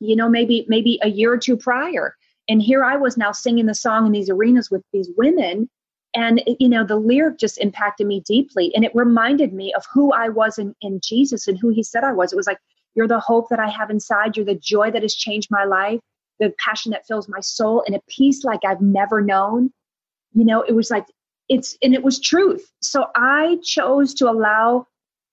[0.00, 2.16] you know, maybe, maybe a year or two prior.
[2.48, 5.70] And here I was now singing the song in these arenas with these women.
[6.16, 8.74] And, you know, the lyric just impacted me deeply.
[8.74, 12.02] And it reminded me of who I was in, in Jesus and who he said
[12.02, 12.32] I was.
[12.32, 12.58] It was like,
[12.94, 14.36] you're the hope that I have inside.
[14.36, 16.00] You're the joy that has changed my life
[16.40, 19.72] the passion that fills my soul and a peace like I've never known.
[20.32, 21.06] You know, it was like
[21.48, 22.70] it's and it was truth.
[22.80, 24.86] So I chose to allow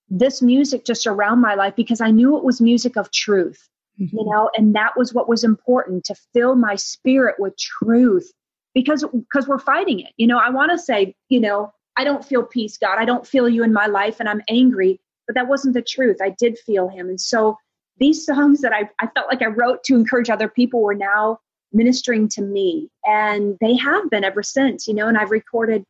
[0.08, 3.68] this music to surround my life because I knew it was music of truth.
[4.00, 4.16] Mm-hmm.
[4.16, 8.30] You know, and that was what was important to fill my spirit with truth
[8.74, 10.12] because because we're fighting it.
[10.16, 12.98] You know, I want to say, you know, I don't feel peace, God.
[12.98, 16.18] I don't feel you in my life and I'm angry, but that wasn't the truth.
[16.22, 17.08] I did feel him.
[17.08, 17.56] And so
[17.98, 21.38] these songs that I, I felt like I wrote to encourage other people were now
[21.72, 22.88] ministering to me.
[23.04, 25.84] And they have been ever since, you know, and I've recorded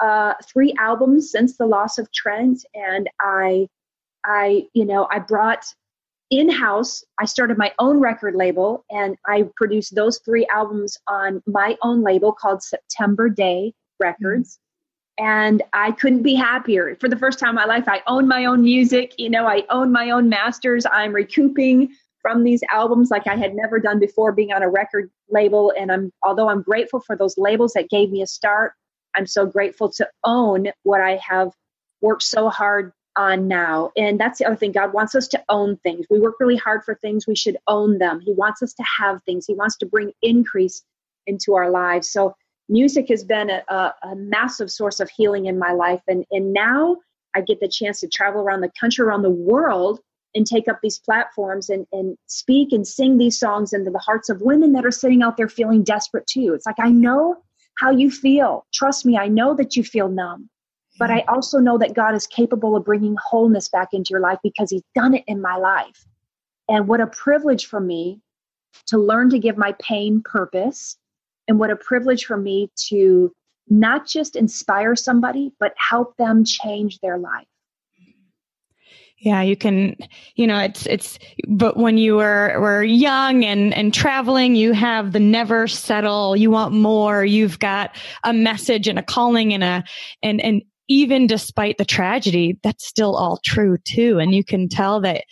[0.00, 2.64] uh, three albums since the loss of Trent.
[2.74, 3.68] And I,
[4.24, 5.64] I, you know, I brought
[6.30, 11.42] in house, I started my own record label and I produced those three albums on
[11.46, 14.58] my own label called September Day Records
[15.18, 16.96] and I couldn't be happier.
[17.00, 19.14] For the first time in my life, I own my own music.
[19.18, 20.84] You know, I own my own masters.
[20.90, 25.10] I'm recouping from these albums like I had never done before being on a record
[25.28, 25.72] label.
[25.78, 28.72] And I'm, although I'm grateful for those labels that gave me a start,
[29.14, 31.52] I'm so grateful to own what I have
[32.00, 33.92] worked so hard on now.
[33.96, 34.72] And that's the other thing.
[34.72, 36.06] God wants us to own things.
[36.10, 37.26] We work really hard for things.
[37.26, 38.20] We should own them.
[38.20, 39.46] He wants us to have things.
[39.46, 40.82] He wants to bring increase
[41.26, 42.10] into our lives.
[42.10, 42.34] So
[42.68, 46.00] music has been a, a, a, massive source of healing in my life.
[46.08, 46.96] And, and now
[47.34, 50.00] I get the chance to travel around the country, around the world,
[50.34, 54.28] and take up these platforms and, and speak and sing these songs into the hearts
[54.28, 56.52] of women that are sitting out there feeling desperate too.
[56.54, 57.36] It's like, I know
[57.78, 58.66] how you feel.
[58.72, 60.48] Trust me, I know that you feel numb.
[60.98, 64.38] But I also know that God is capable of bringing wholeness back into your life
[64.44, 66.06] because He's done it in my life.
[66.68, 68.20] And what a privilege for me
[68.86, 70.96] to learn to give my pain purpose
[71.48, 73.32] and what a privilege for me to
[73.68, 77.46] not just inspire somebody, but help them change their life.
[79.18, 79.96] Yeah, you can,
[80.34, 85.12] you know, it's, it's, but when you were, were young and, and traveling, you have
[85.12, 89.84] the never settle, you want more, you've got a message and a calling and a,
[90.22, 94.18] and, and even despite the tragedy, that's still all true too.
[94.18, 95.24] And you can tell that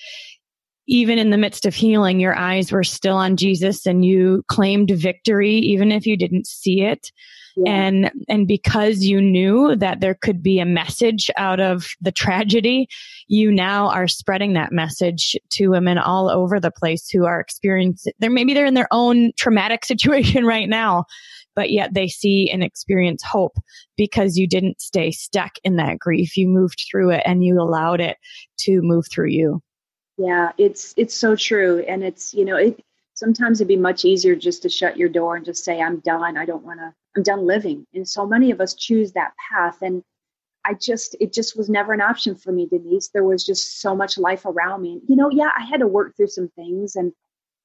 [0.87, 4.91] even in the midst of healing, your eyes were still on Jesus and you claimed
[4.91, 7.13] victory, even if you didn't see it.
[7.57, 7.73] Yeah.
[7.73, 12.89] And, and because you knew that there could be a message out of the tragedy,
[13.29, 18.15] you now are spreading that message to women all over the place who are experiencing,
[18.19, 21.05] they're maybe they're in their own traumatic situation right now,
[21.55, 23.57] but yet they see and experience hope
[23.97, 26.37] because you didn't stay stuck in that grief.
[26.37, 28.17] You moved through it and you allowed it
[28.61, 29.63] to move through you.
[30.19, 32.81] Yeah, it's it's so true, and it's you know it.
[33.15, 36.37] Sometimes it'd be much easier just to shut your door and just say, "I'm done.
[36.37, 36.95] I don't want to.
[37.17, 40.03] I'm done living." And so many of us choose that path, and
[40.65, 43.09] I just it just was never an option for me, Denise.
[43.11, 45.01] There was just so much life around me.
[45.09, 47.13] You know, yeah, I had to work through some things, and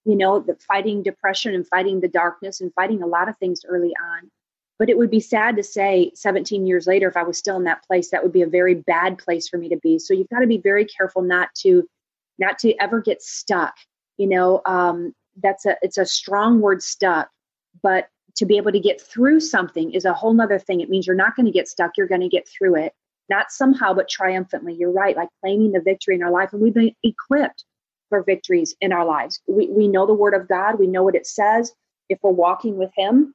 [0.06, 3.62] you know, the fighting depression and fighting the darkness and fighting a lot of things
[3.68, 4.32] early on.
[4.80, 7.66] But it would be sad to say 17 years later, if I was still in
[7.66, 10.00] that place, that would be a very bad place for me to be.
[10.00, 11.88] So you've got to be very careful not to,
[12.40, 13.76] not to ever get stuck.
[14.18, 17.30] You know, um, that's a, it's a strong word stuck,
[17.82, 20.82] but to be able to get through something is a whole nother thing.
[20.82, 21.92] It means you're not going to get stuck.
[21.98, 22.94] You're going to get through it,
[23.30, 24.76] not somehow, but triumphantly.
[24.76, 25.16] You're right.
[25.16, 26.54] Like claiming the victory in our life.
[26.54, 27.66] And we've been equipped
[28.10, 29.42] for victories in our lives.
[29.48, 30.80] We, we know the word of God.
[30.80, 31.74] We know what it says.
[32.10, 33.34] If we're walking with him,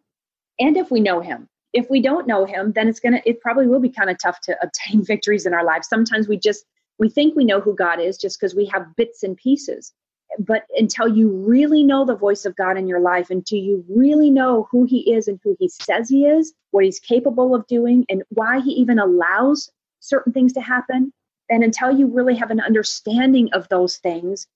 [0.58, 3.66] and if we know him if we don't know him then it's to it probably
[3.66, 6.64] will be kind of tough to obtain victories in our lives sometimes we just
[6.98, 9.92] we think we know who god is just because we have bits and pieces.
[10.38, 14.30] But until you really know the voice of god in your life until you really
[14.30, 18.06] know who he is and who he says he is what he's capable of doing
[18.08, 21.12] and why he even allows certain things to happen
[21.50, 24.46] and until you really have an understanding of those things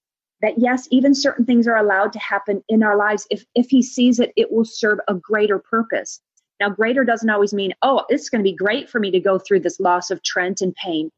[0.42, 3.82] that yes even certain things are allowed to happen in our lives if if he
[3.82, 6.20] sees it it will serve a greater purpose.
[6.60, 9.38] Now greater doesn't always mean oh it's going to be great for me to go
[9.38, 11.10] through this loss of trent and pain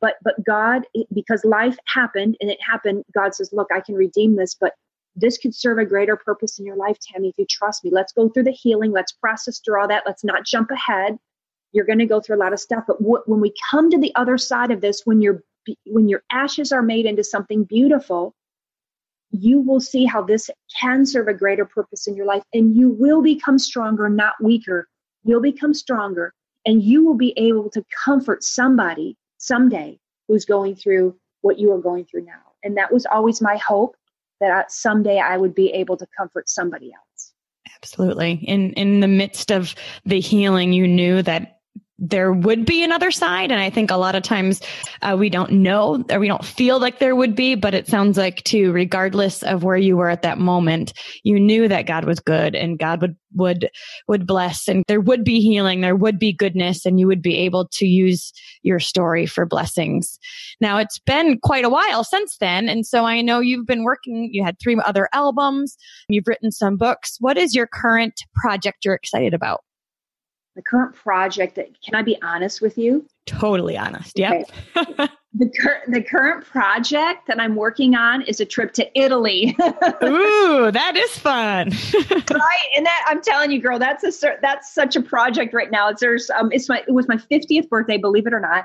[0.00, 0.82] but but god
[1.12, 4.72] because life happened and it happened god says look i can redeem this but
[5.16, 7.90] this could serve a greater purpose in your life tammy if you trust me.
[7.90, 8.92] Let's go through the healing.
[8.92, 10.02] Let's process through all that.
[10.04, 11.16] Let's not jump ahead.
[11.72, 13.98] You're going to go through a lot of stuff but w- when we come to
[13.98, 15.42] the other side of this when your
[15.86, 18.34] when your ashes are made into something beautiful
[19.32, 20.48] you will see how this
[20.80, 24.88] can serve a greater purpose in your life and you will become stronger, not weaker.
[25.24, 26.32] You'll become stronger
[26.64, 31.78] and you will be able to comfort somebody someday who's going through what you are
[31.78, 32.42] going through now.
[32.62, 33.96] And that was always my hope
[34.40, 37.32] that someday I would be able to comfort somebody else.
[37.82, 38.32] Absolutely.
[38.46, 41.55] In in the midst of the healing, you knew that
[41.98, 43.50] there would be another side.
[43.50, 44.60] And I think a lot of times
[45.02, 48.18] uh, we don't know or we don't feel like there would be, but it sounds
[48.18, 52.20] like too, regardless of where you were at that moment, you knew that God was
[52.20, 53.70] good and God would, would,
[54.08, 55.80] would bless and there would be healing.
[55.80, 58.32] There would be goodness and you would be able to use
[58.62, 60.18] your story for blessings.
[60.60, 62.68] Now it's been quite a while since then.
[62.68, 65.76] And so I know you've been working, you had three other albums,
[66.08, 67.16] you've written some books.
[67.20, 69.60] What is your current project you're excited about?
[70.56, 73.06] The current project that can I be honest with you?
[73.26, 74.18] Totally honest.
[74.18, 74.42] Yeah.
[74.74, 75.08] Okay.
[75.34, 79.54] the, cur- the current project that I'm working on is a trip to Italy.
[80.02, 81.68] Ooh, that is fun.
[82.02, 82.68] right.
[82.74, 85.90] And that I'm telling you, girl, that's a that's such a project right now.
[85.90, 88.64] It's there's um it's my it was my 50th birthday, believe it or not,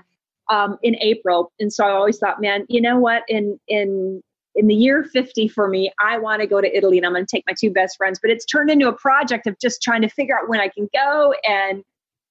[0.50, 1.52] um, in April.
[1.60, 3.24] And so I always thought, man, you know what?
[3.28, 4.24] In in
[4.56, 7.26] in the year 50 for me, I want to go to Italy and I'm going
[7.26, 8.20] to take my two best friends.
[8.22, 10.90] But it's turned into a project of just trying to figure out when I can
[10.94, 11.84] go and,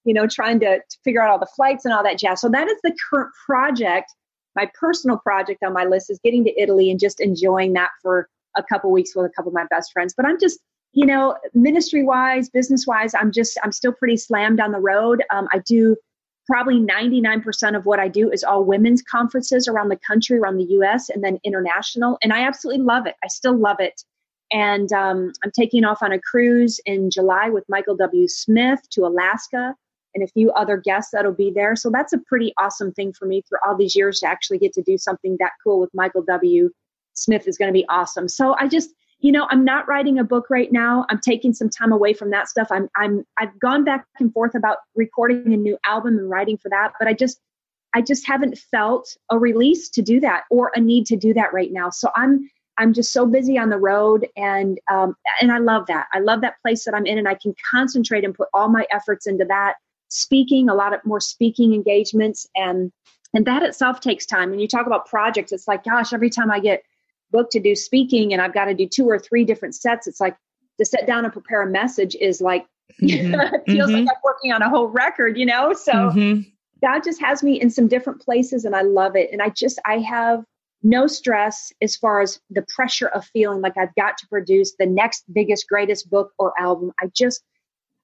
[0.05, 2.41] you know, trying to, to figure out all the flights and all that jazz.
[2.41, 4.13] So that is the current project.
[4.55, 8.29] My personal project on my list is getting to Italy and just enjoying that for
[8.57, 10.13] a couple weeks with a couple of my best friends.
[10.15, 10.59] But I'm just,
[10.93, 15.23] you know, ministry wise, business wise, I'm just, I'm still pretty slammed on the road.
[15.31, 15.97] Um, I do
[16.51, 20.65] probably 99% of what I do is all women's conferences around the country, around the
[20.81, 22.19] US, and then international.
[22.23, 23.15] And I absolutely love it.
[23.23, 24.03] I still love it.
[24.51, 28.27] And um, I'm taking off on a cruise in July with Michael W.
[28.27, 29.77] Smith to Alaska
[30.17, 31.77] and a few other guests that'll be there.
[31.77, 34.73] So that's a pretty awesome thing for me for all these years to actually get
[34.73, 36.71] to do something that cool with Michael W.
[37.15, 38.27] Smith is going to be awesome.
[38.27, 41.07] So I just, you know i'm not writing a book right now.
[41.09, 42.69] I'm taking some time away from that stuff.
[42.71, 46.69] I'm i'm i've gone back and forth about recording a new album and writing for
[46.71, 47.41] that but i just
[47.95, 51.53] i just haven't felt a release to do that or a need to do that
[51.53, 51.91] right now.
[51.91, 56.07] So i'm i'm just so busy on the road and um and i love that.
[56.13, 58.87] I love that place that i'm in and i can concentrate and put all my
[58.91, 59.75] efforts into that
[60.09, 62.47] speaking a lot of more speaking engagements.
[62.55, 62.93] And
[63.33, 64.51] and that itself takes time.
[64.51, 66.83] When you talk about projects it's like gosh every time i get
[67.31, 70.21] booked to do speaking and I've got to do two or three different sets, it's
[70.21, 70.37] like
[70.79, 72.67] to sit down and prepare a message is like
[73.03, 73.35] mm-hmm.
[73.35, 74.07] it feels mm-hmm.
[74.07, 75.73] like I'm working on a whole record, you know?
[75.73, 76.43] So mm-hmm.
[76.83, 79.31] God just has me in some different places and I love it.
[79.33, 80.45] And I just I have
[80.83, 84.87] no stress as far as the pressure of feeling like I've got to produce the
[84.87, 86.93] next biggest, greatest book or album.
[87.01, 87.43] I just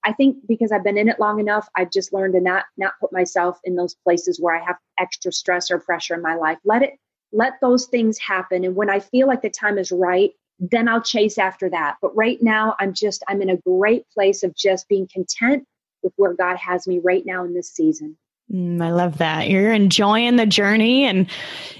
[0.05, 2.95] I think because I've been in it long enough, I've just learned to not not
[3.01, 6.59] put myself in those places where I have extra stress or pressure in my life.
[6.65, 6.92] Let it
[7.33, 8.64] let those things happen.
[8.64, 11.96] And when I feel like the time is right, then I'll chase after that.
[12.00, 15.64] But right now, I'm just, I'm in a great place of just being content
[16.02, 18.16] with where God has me right now in this season.
[18.52, 19.48] Mm, I love that.
[19.48, 21.29] You're enjoying the journey and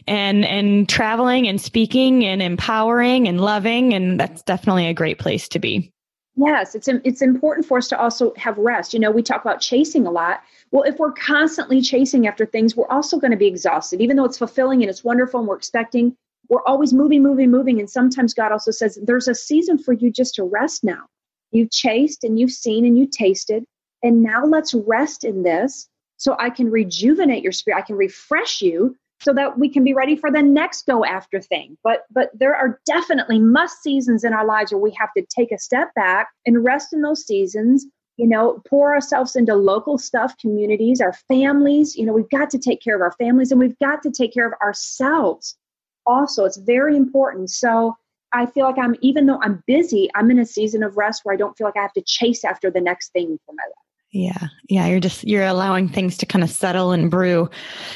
[0.09, 5.49] and and traveling and speaking and empowering and loving and that's definitely a great place
[5.51, 5.93] to be.
[6.37, 8.93] Yes, it's it's important for us to also have rest.
[8.93, 10.43] You know, we talk about chasing a lot.
[10.71, 14.03] Well, if we're constantly chasing after things, we're also going to be exhausted.
[14.03, 16.15] Even though it's fulfilling and it's wonderful and we're expecting,
[16.51, 17.81] we're always moving, moving, moving.
[17.81, 21.07] And sometimes God also says, there's a season for you just to rest now.
[21.53, 23.65] You've chased and you've seen and you tasted.
[24.03, 27.79] And now let's rest in this so I can rejuvenate your spirit.
[27.79, 31.41] I can refresh you so that we can be ready for the next go after
[31.41, 31.77] thing.
[31.83, 35.53] But but there are definitely must seasons in our lives where we have to take
[35.53, 37.87] a step back and rest in those seasons.
[38.17, 41.97] You know, pour ourselves into local stuff, communities, our families.
[41.97, 44.33] You know, we've got to take care of our families and we've got to take
[44.33, 45.57] care of ourselves.
[46.07, 47.51] Also, it's very important.
[47.51, 47.95] So
[48.33, 51.35] I feel like I'm, even though I'm busy, I'm in a season of rest where
[51.35, 53.86] I don't feel like I have to chase after the next thing for my life.
[54.13, 54.49] Yeah.
[54.69, 54.87] Yeah.
[54.87, 57.51] You're just, you're allowing things to kind of settle and brew.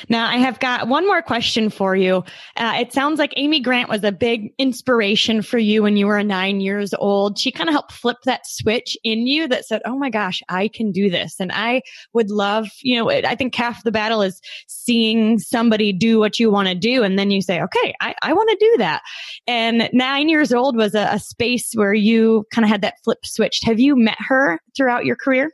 [0.09, 2.25] Now I have got one more question for you.
[2.57, 6.23] Uh, it sounds like Amy Grant was a big inspiration for you when you were
[6.23, 7.39] nine years old.
[7.39, 10.69] She kind of helped flip that switch in you that said, Oh my gosh, I
[10.69, 11.37] can do this.
[11.39, 11.81] And I
[12.13, 16.51] would love, you know, I think half the battle is seeing somebody do what you
[16.51, 17.03] want to do.
[17.05, 19.03] And then you say, okay, I, I want to do that.
[19.47, 23.25] And nine years old was a, a space where you kind of had that flip
[23.25, 23.65] switched.
[23.65, 25.51] Have you met her throughout your career?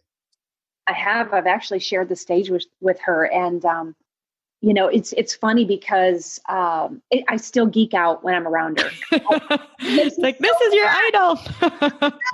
[0.86, 1.32] I have.
[1.32, 3.96] I've actually shared the stage with with her, and um,
[4.60, 8.80] you know, it's it's funny because um, it, I still geek out when I'm around
[8.80, 8.90] her.
[9.80, 11.38] it's like so this is your idol.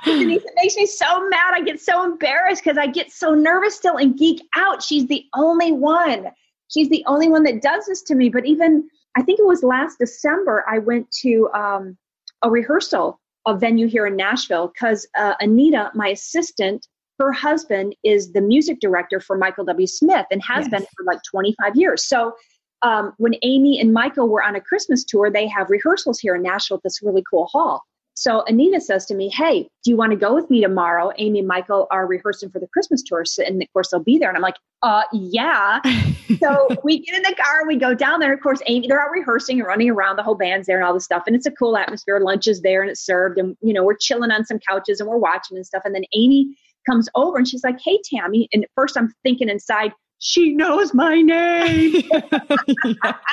[0.07, 1.55] it makes me so mad.
[1.55, 4.83] I get so embarrassed because I get so nervous still and geek out.
[4.83, 6.29] She's the only one.
[6.69, 8.29] She's the only one that does this to me.
[8.29, 11.99] But even I think it was last December, I went to um,
[12.43, 16.87] a rehearsal, a venue here in Nashville, because uh, Anita, my assistant
[17.23, 19.87] her husband is the music director for Michael W.
[19.87, 20.71] Smith and has yes.
[20.71, 22.05] been for like 25 years.
[22.05, 22.35] So
[22.83, 26.43] um, when Amy and Michael were on a Christmas tour, they have rehearsals here in
[26.43, 27.83] Nashville at this really cool hall.
[28.15, 31.13] So Anita says to me, Hey, do you want to go with me tomorrow?
[31.17, 33.25] Amy and Michael are rehearsing for the Christmas tour.
[33.25, 34.29] So, and of course, they'll be there.
[34.29, 35.81] And I'm like, Uh, yeah.
[36.41, 38.35] so we get in the car and we go down there.
[38.35, 40.17] Of course, Amy, they're out rehearsing and running around.
[40.17, 41.23] The whole band's there and all this stuff.
[41.27, 42.21] And it's a cool atmosphere.
[42.21, 43.39] Lunch is there and it's served.
[43.39, 45.83] And, you know, we're chilling on some couches and we're watching and stuff.
[45.87, 46.55] And then Amy
[46.89, 48.49] comes over and she's like, Hey, Tammy.
[48.53, 52.03] And at first I'm thinking inside, she knows my name.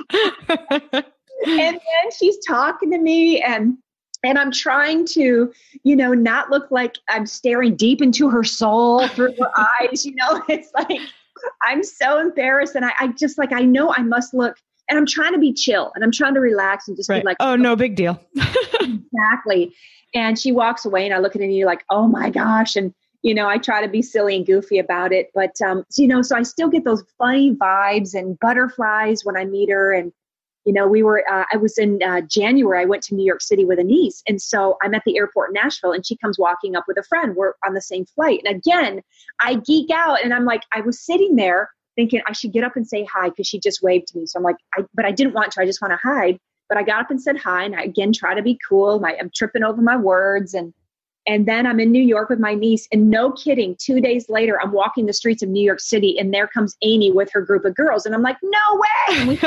[0.09, 1.01] and
[1.45, 3.77] then she's talking to me and
[4.23, 5.51] and I'm trying to,
[5.83, 10.05] you know, not look like I'm staring deep into her soul through her eyes.
[10.05, 10.99] You know, it's like
[11.61, 14.57] I'm so embarrassed, and I, I, just like I know I must look,
[14.89, 17.21] and I'm trying to be chill, and I'm trying to relax and just right.
[17.21, 18.19] be like, oh, no big deal.
[18.81, 19.73] exactly.
[20.13, 23.33] And she walks away, and I look at you're like, oh my gosh, and you
[23.33, 26.21] know, I try to be silly and goofy about it, but um, so, you know,
[26.21, 30.11] so I still get those funny vibes and butterflies when I meet her, and
[30.65, 33.41] you know, we were, uh, I was in uh, January, I went to New York
[33.41, 34.21] City with a niece.
[34.27, 37.03] And so I'm at the airport in Nashville and she comes walking up with a
[37.03, 37.35] friend.
[37.35, 38.41] We're on the same flight.
[38.45, 39.01] And again,
[39.39, 42.75] I geek out and I'm like, I was sitting there thinking I should get up
[42.75, 44.25] and say hi because she just waved to me.
[44.25, 46.37] So I'm like, I, but I didn't want to, I just want to hide.
[46.67, 47.63] But I got up and said hi.
[47.63, 48.99] And I again try to be cool.
[48.99, 50.73] My, I'm tripping over my words and,
[51.29, 54.59] and then I'm in New York with my niece, and no kidding, two days later,
[54.59, 57.65] I'm walking the streets of New York City, and there comes Amy with her group
[57.65, 58.07] of girls.
[58.07, 59.37] And I'm like, no way.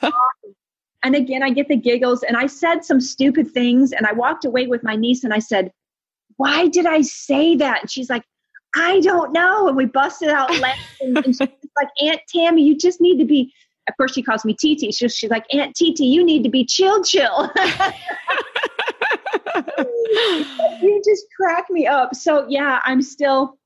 [0.00, 0.12] And,
[1.04, 2.22] and again, I get the giggles.
[2.22, 5.38] And I said some stupid things, and I walked away with my niece, and I
[5.38, 5.70] said,
[6.38, 7.82] why did I say that?
[7.82, 8.24] And she's like,
[8.74, 9.68] I don't know.
[9.68, 11.18] And we busted out laughing.
[11.18, 13.52] and she's like, Aunt Tammy, you just need to be.
[13.88, 14.90] Of course, she calls me Titi.
[14.90, 17.52] She's, she's like, Aunt Titi, you need to be chill, chill.
[20.82, 22.14] you just crack me up.
[22.14, 23.58] So yeah, I'm still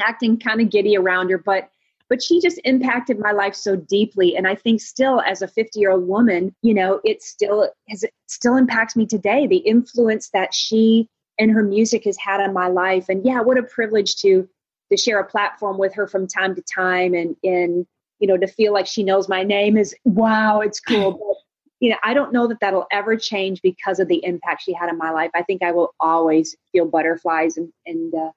[0.00, 1.70] acting kind of giddy around her, but
[2.08, 4.36] but she just impacted my life so deeply.
[4.36, 8.02] And i think still as a 50 year old woman you know it still has
[8.02, 11.08] it still impacts me today the influence that she
[11.38, 13.06] and her music has had on my life.
[13.08, 14.48] And yeah what a privilege to
[14.90, 17.86] to share a platform with her from time to time and in
[18.18, 21.42] you know to feel like she knows my name is wow it's cool
[21.80, 24.88] you know, I don't know that that'll ever change because of the impact she had
[24.88, 25.30] in my life.
[25.34, 28.30] I think I will always feel butterflies and, and uh,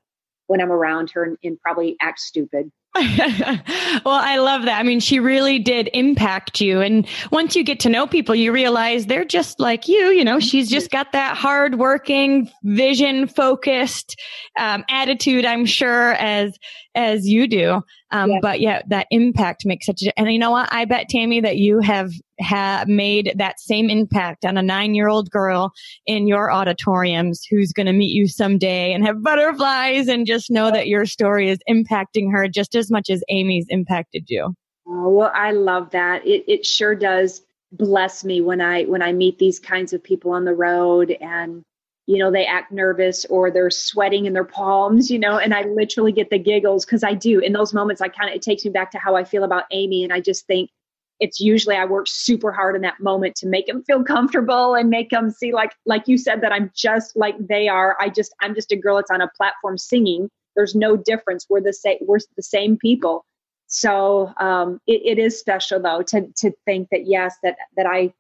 [0.47, 2.71] when I'm around her and, and probably act stupid.
[2.95, 4.79] well, I love that.
[4.79, 6.81] I mean, she really did impact you.
[6.81, 10.07] And once you get to know people, you realize they're just like you.
[10.07, 14.19] You know, she's just got that hardworking, vision focused
[14.57, 16.57] um, attitude, I'm sure, as
[16.95, 17.81] as you do.
[18.11, 18.31] Um.
[18.41, 20.67] But yeah, that impact makes such a, and you know what?
[20.71, 25.07] I bet Tammy that you have, have made that same impact on a nine year
[25.07, 25.71] old girl
[26.07, 30.71] in your auditoriums who's going to meet you someday and have butterflies and just know
[30.71, 34.53] that your story is impacting her just as much as Amy's impacted you.
[34.87, 36.25] Oh, well, I love that.
[36.25, 40.31] It, it sure does bless me when I, when I meet these kinds of people
[40.31, 41.63] on the road and,
[42.07, 45.61] you know, they act nervous or they're sweating in their palms, you know, and I
[45.61, 47.39] literally get the giggles because I do.
[47.39, 49.65] In those moments, I kind of, it takes me back to how I feel about
[49.71, 50.03] Amy.
[50.03, 50.71] And I just think
[51.19, 54.89] it's usually I work super hard in that moment to make them feel comfortable and
[54.89, 57.95] make them see, like, like you said, that I'm just like they are.
[57.99, 61.45] I just, I'm just a girl that's on a platform singing there's no difference.
[61.50, 61.97] We're the same.
[62.02, 63.26] We're the same people.
[63.68, 68.14] So um, it, it is special though to to think that yes, that that I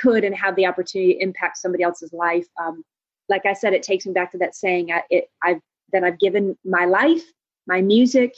[0.00, 2.46] could and have the opportunity to impact somebody else's life.
[2.60, 2.82] Um,
[3.28, 4.90] like I said, it takes me back to that saying.
[4.92, 5.60] I, it, I've
[5.92, 7.22] that I've given my life,
[7.66, 8.34] my music,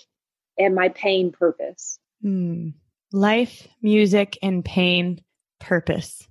[0.59, 1.99] and my pain purpose.
[2.23, 2.71] Hmm.
[3.13, 5.23] Life, music, and pain
[5.61, 6.29] purpose.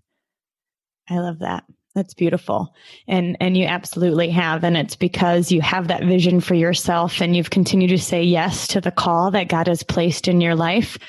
[1.09, 1.63] I love that.
[1.97, 2.75] That's beautiful.
[3.07, 7.35] And and you absolutely have and it's because you have that vision for yourself and
[7.35, 10.99] you've continued to say yes to the call that God has placed in your life.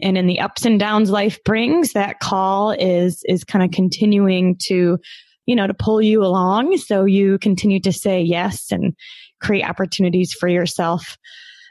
[0.00, 4.56] And in the ups and downs life brings, that call is is kind of continuing
[4.64, 4.98] to
[5.46, 8.96] you know, to pull you along so you continue to say yes and
[9.40, 11.16] create opportunities for yourself.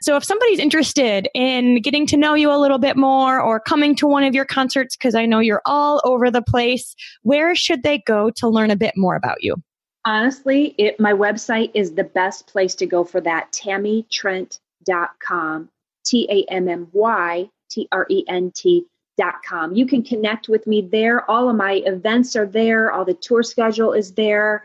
[0.02, 3.94] So if somebody's interested in getting to know you a little bit more or coming
[3.96, 7.84] to one of your concerts, because I know you're all over the place, where should
[7.84, 9.54] they go to learn a bit more about you?
[10.04, 13.52] Honestly, it, my website is the best place to go for that.
[13.52, 15.68] TammyTrent.com.
[16.04, 18.84] T A M M Y T R E N T.
[19.72, 21.30] You can connect with me there.
[21.30, 22.90] All of my events are there.
[22.90, 24.64] All the tour schedule is there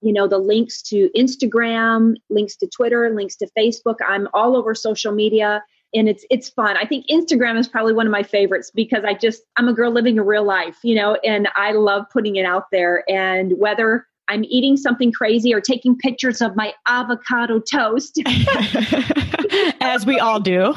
[0.00, 3.96] you know the links to instagram links to twitter links to facebook.
[4.06, 5.62] I'm all over social media
[5.94, 6.76] and it's it's fun.
[6.76, 9.90] I think instagram is probably one of my favorites because i just i'm a girl
[9.90, 13.04] living a real life you know and i love putting it out there.
[13.08, 18.20] And whether i'm eating something crazy or taking pictures of my avocado toast.
[19.80, 20.74] As we all do.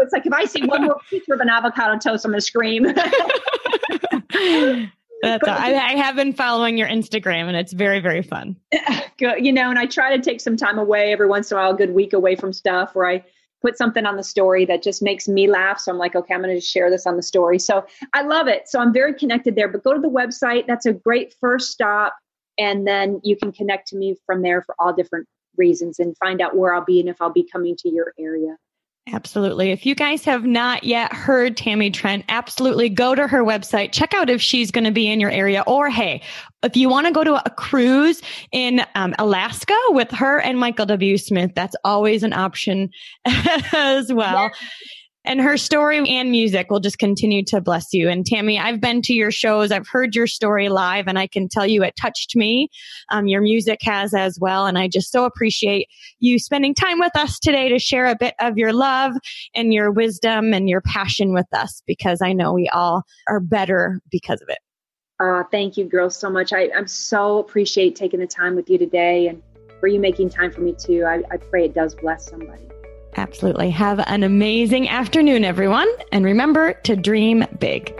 [0.00, 2.46] It's like if i see one more picture of an avocado toast i'm going to
[2.46, 2.86] scream
[5.22, 8.56] That's I, I, have been following your Instagram and it's very, very fun.
[9.20, 11.72] You know, and I try to take some time away every once in a while,
[11.72, 13.24] a good week away from stuff where I
[13.60, 15.80] put something on the story that just makes me laugh.
[15.80, 17.58] So I'm like, okay, I'm going to share this on the story.
[17.58, 18.68] So I love it.
[18.68, 19.66] So I'm very connected there.
[19.66, 20.68] But go to the website.
[20.68, 22.14] That's a great first stop.
[22.58, 26.40] And then you can connect to me from there for all different reasons and find
[26.40, 28.56] out where I'll be and if I'll be coming to your area.
[29.12, 29.70] Absolutely.
[29.70, 34.12] If you guys have not yet heard Tammy Trent, absolutely go to her website, check
[34.14, 35.62] out if she's going to be in your area.
[35.66, 36.22] Or hey,
[36.62, 40.86] if you want to go to a cruise in um, Alaska with her and Michael
[40.86, 41.16] W.
[41.16, 42.90] Smith, that's always an option
[43.72, 44.50] as well
[45.28, 48.08] and her story and music will just continue to bless you.
[48.08, 51.48] And Tammy, I've been to your shows, I've heard your story live, and I can
[51.48, 52.70] tell you it touched me.
[53.10, 54.64] Um, your music has as well.
[54.64, 55.86] And I just so appreciate
[56.18, 59.12] you spending time with us today to share a bit of your love
[59.54, 64.00] and your wisdom and your passion with us because I know we all are better
[64.10, 64.58] because of it.
[65.20, 66.54] Uh, thank you, girls, so much.
[66.54, 69.42] I, I'm so appreciate taking the time with you today and
[69.78, 71.04] for you making time for me too.
[71.04, 72.62] I, I pray it does bless somebody.
[73.18, 73.70] Absolutely.
[73.70, 75.88] Have an amazing afternoon, everyone.
[76.12, 77.92] And remember to dream big.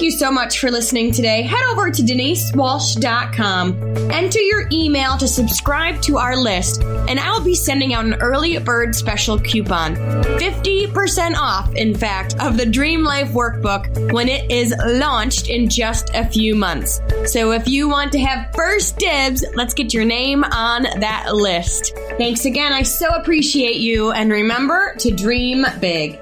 [0.00, 1.42] Thank you so much for listening today.
[1.42, 4.10] Head over to denisewalsh.com.
[4.10, 8.14] Enter your email to subscribe to our list, and I will be sending out an
[8.14, 9.96] early bird special coupon.
[9.96, 16.08] 50% off, in fact, of the Dream Life Workbook when it is launched in just
[16.14, 17.02] a few months.
[17.26, 21.94] So if you want to have first dibs, let's get your name on that list.
[22.16, 22.72] Thanks again.
[22.72, 26.18] I so appreciate you, and remember to dream big.